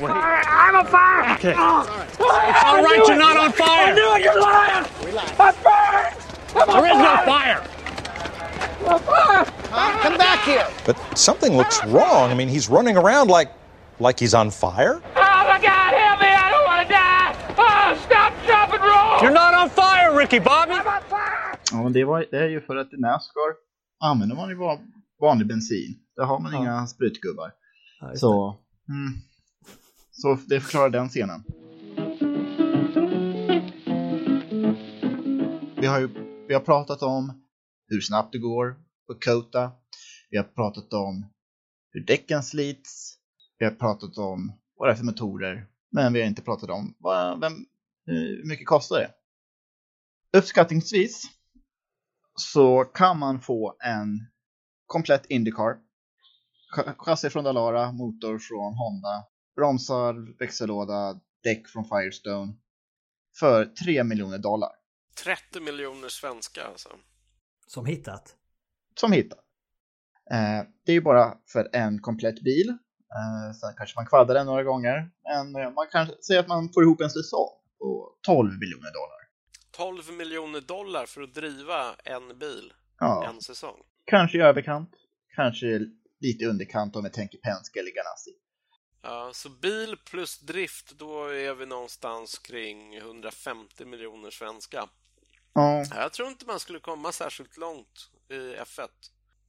[0.00, 1.34] I'm on fire!
[1.38, 1.52] Okay.
[1.52, 3.90] It's all right, you're not on fire.
[3.90, 4.84] I knew it, you're lying!
[5.38, 6.16] I'm burned!
[6.54, 7.26] I'm on There is no fire!
[7.26, 7.60] fire.
[8.80, 9.44] I'm on fire!
[10.02, 10.66] Come back here!
[10.86, 12.30] But something looks wrong.
[12.30, 13.50] I mean, he's running around like
[14.00, 15.00] like he's on fire.
[15.16, 16.26] Oh my God, help me!
[16.26, 17.34] I don't want to die!
[17.58, 19.13] Oh, stop, drop, and roll!
[19.24, 20.72] You're not on fire, Ricky Bobby.
[20.72, 21.58] I'm on fire!
[21.72, 23.54] Ja, men det, var, det är ju för att i Nascar
[24.00, 24.78] använder man ju bara
[25.20, 25.98] vanlig bensin.
[26.16, 26.58] Där har man Ja.
[26.58, 27.52] inga sprutgubbar.
[28.00, 28.58] Ja, så,
[28.88, 29.12] mm,
[30.10, 31.44] så det förklarar den scenen.
[35.80, 36.08] Vi har ju
[36.48, 37.42] vi har pratat om
[37.88, 39.70] hur snabbt det går på Kota.
[40.30, 41.26] Vi har pratat om
[41.90, 43.14] hur däcken slits.
[43.58, 45.66] Vi har pratat om vad det är för motorer.
[45.92, 47.52] Men vi har inte pratat om vad, vem,
[48.06, 49.10] hur mycket kostar det.
[50.38, 51.22] Uppskattningsvis
[52.40, 54.26] så kan man få en
[54.86, 55.76] komplett Indycar.
[56.76, 59.24] Ch- Chassi från Dalara, motor från Honda,
[59.56, 62.54] bromsar, växellåda, däck från Firestone.
[63.38, 64.70] För 3 miljoner dollar.
[65.24, 66.88] 30 miljoner svenska alltså.
[67.66, 68.36] Som hittat.
[69.00, 69.38] Som hittar.
[70.30, 72.68] Eh, det är ju bara för en komplett bil.
[72.68, 75.10] Eh, sen kanske man kvaddar den några gånger.
[75.22, 77.50] Men eh, man kan säga att man får ihop en säsong
[77.84, 79.20] på 12 miljoner dollar.
[79.70, 83.26] 12 miljoner dollar för att driva en bil Ja.
[83.28, 83.78] en säsong.
[84.04, 84.90] Kanske i överkant.
[85.36, 85.66] Kanske
[86.20, 88.30] lite underkant om vi tänker Penske eller Ganassi.
[89.02, 94.88] Ja, så bil plus drift, då är vi någonstans kring 150 miljoner svenska.
[95.54, 95.84] Ja.
[95.90, 98.88] Jag tror inte man skulle komma särskilt långt i F1.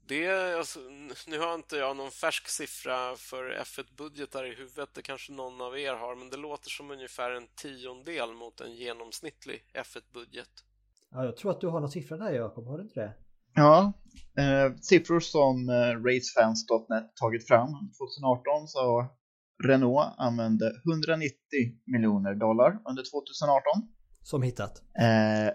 [0.08, 0.80] Det, alltså,
[1.28, 5.80] nu har inte jag någon färsk siffra för F1-budgetar i huvudet, det kanske någon av
[5.80, 10.50] er har, men det låter som ungefär en tiondel mot en genomsnittlig F1-budget.
[11.12, 13.14] Ja, jag tror att du har någon siffra där Jakob, har du inte det?
[13.54, 13.94] Ja,
[14.38, 15.74] eh, siffror som eh,
[16.08, 19.06] racefans.net tagit fram 2018 så
[19.64, 21.36] Renault använde 190
[21.86, 23.64] miljoner dollar under 2018.
[24.24, 24.84] Som hittat.
[25.00, 25.54] Eh,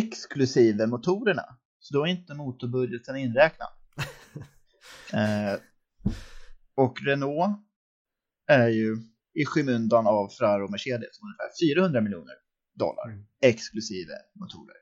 [0.00, 1.44] exklusive motorerna.
[1.86, 3.68] Så då är inte motorbudgeten inräknad.
[5.12, 5.60] eh,
[6.74, 7.58] och Renault
[8.46, 8.96] är ju
[9.34, 12.34] i skymundan av Ferrari och Mercedes ungefär 400 miljoner
[12.74, 14.76] dollar exklusive motorer.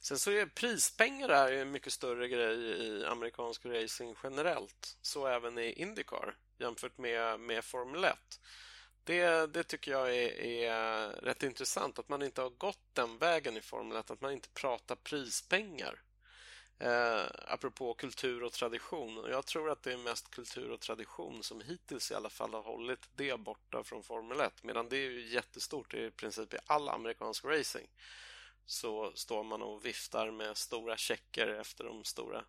[0.00, 4.98] Sen så är prispengar är en mycket större grej i amerikansk racing generellt.
[5.02, 8.14] Så även i Indycar jämfört med, med Formel 1.
[9.04, 13.56] Det, det tycker jag är, är, rätt intressant att man inte har gått den vägen
[13.56, 16.02] i Formel 1, att man inte pratar prispengar.
[16.80, 19.24] Eh, apropå kultur och tradition.
[19.30, 22.62] Jag tror att det är mest kultur och tradition som hittills i alla fall har
[22.62, 24.52] hållit det borta från Formel 1.
[24.62, 27.86] Medan det är ju jättestort i princip i all amerikansk racing.
[28.66, 32.44] Så står man och viftar med stora checker efter de stora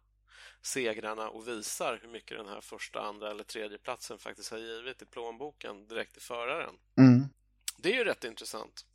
[0.61, 5.01] segrarna och visar hur mycket den här första, andra eller tredje platsen faktiskt har givit
[5.01, 6.75] i plånboken direkt till föraren.
[6.97, 7.25] Mm.
[7.77, 8.85] Det är ju rätt intressant.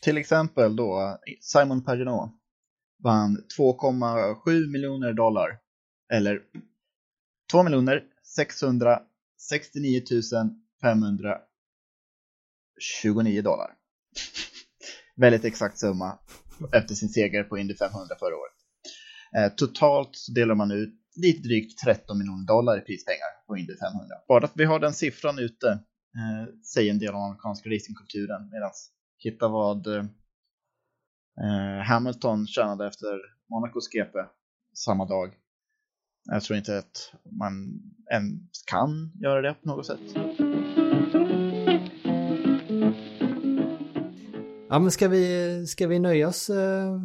[0.00, 2.30] Till exempel då Simon Pagenaud
[3.04, 5.58] vann 2,7 miljoner dollar.
[6.12, 6.40] Eller
[7.50, 8.02] 2 miljoner
[8.36, 10.02] 669
[10.82, 13.70] 529 dollar.
[15.16, 16.18] Väldigt exakt summa
[16.72, 18.54] efter sin seger på Indy 500 förra året.
[19.36, 23.76] Eh, totalt så delar man ut lite drygt 13 miljoner dollar i prispengar på Indy
[23.76, 24.16] 500.
[24.28, 25.68] Bara att vi har den siffran ute
[26.16, 26.44] eh,
[26.74, 28.50] säger en del om amerikanska racingkulturen.
[28.50, 28.70] Medan
[29.18, 30.04] hitta vad eh,
[31.88, 33.20] Hamilton tjänade efter
[33.50, 34.18] Monacos GP
[34.74, 35.34] samma dag.
[36.24, 37.80] Jag tror inte att man
[38.12, 40.00] ens kan göra det på något sätt.
[44.68, 47.00] Ja men ska vi, ska vi nöja oss eh,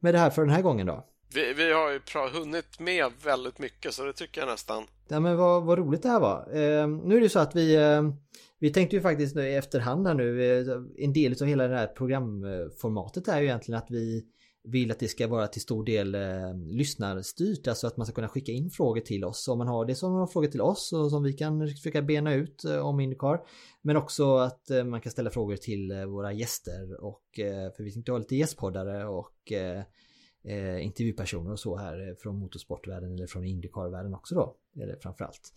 [0.00, 1.06] med det här för den här gången då?
[1.34, 2.00] Vi, vi har ju
[2.38, 4.84] hunnit med väldigt mycket så det tycker jag nästan.
[5.08, 6.38] Ja men vad, vad roligt det här var.
[6.38, 8.02] Eh, nu är det ju så att vi eh,
[8.62, 10.66] vi tänkte ju faktiskt nu i efterhand här nu, eh,
[10.98, 14.24] en del av hela det här programformatet är ju egentligen att vi
[14.64, 18.28] vill att det ska vara till stor del eh, lyssnarstyrt, alltså att man ska kunna
[18.28, 19.48] skicka in frågor till oss.
[19.48, 22.34] Om man har det som har frågor till oss och som vi kan försöka bena
[22.34, 23.40] ut eh, om Indycar.
[23.82, 27.82] Men också att eh, man kan ställa frågor till eh, våra gäster och eh, för
[27.82, 29.82] vi tänkte ha lite gästpoddare och eh,
[30.44, 34.56] eh, eh, intervjupersoner och så här eh, från motorsportvärlden eller från Indycar-världen också då.
[34.82, 35.52] Eller framförallt.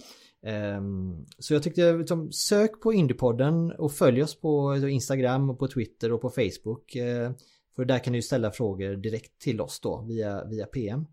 [0.77, 5.59] Um, så jag tyckte liksom, sök på Indypodden och följ oss på alltså, Instagram och
[5.59, 6.95] på Twitter och på Facebook.
[6.95, 7.31] Uh,
[7.75, 11.05] för där kan ni ställa frågor direkt till oss då via, via PM.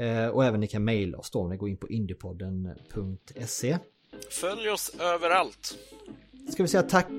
[0.00, 3.78] Uh, och även ni kan mejla oss då om ni går in på indypodden.se.
[4.30, 5.78] Följ oss överallt.
[6.52, 7.10] Ska vi säga tack,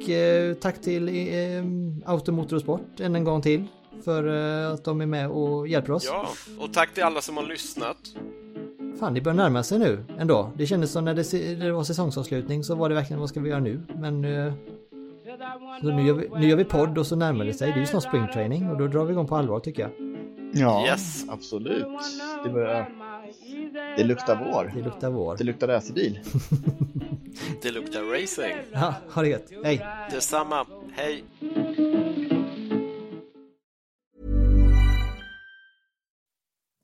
[0.61, 1.09] tack till
[2.05, 3.67] Automotor och Sport än en gång till
[4.03, 4.27] för
[4.65, 6.05] eh, att de är med och hjälper oss.
[6.05, 6.27] Ja,
[6.59, 7.97] och tack till alla som har lyssnat.
[8.99, 10.51] Fan, det börjar närma sig nu ändå.
[10.57, 13.49] Det kändes som när det, det var säsongsavslutning så var det verkligen vad ska vi
[13.49, 13.81] göra nu?
[13.95, 14.53] Men eh,
[15.81, 17.67] så nu, gör vi, nu gör vi podd och så närmar det sig.
[17.71, 19.91] Det är ju snart springtraining och då drar vi igång på allvar tycker jag.
[20.53, 21.25] Ja, yes.
[21.29, 21.85] absolut.
[22.43, 22.89] Det, börjar...
[23.97, 24.71] det luktar vår.
[24.75, 25.37] Det luktar vår.
[25.37, 26.19] Det luktar racerbil.
[27.61, 28.57] det luktar racing.
[28.71, 29.51] Ja, ha det gött.
[29.63, 29.85] Hej.
[30.11, 30.65] Detsamma.
[30.91, 31.23] Hej.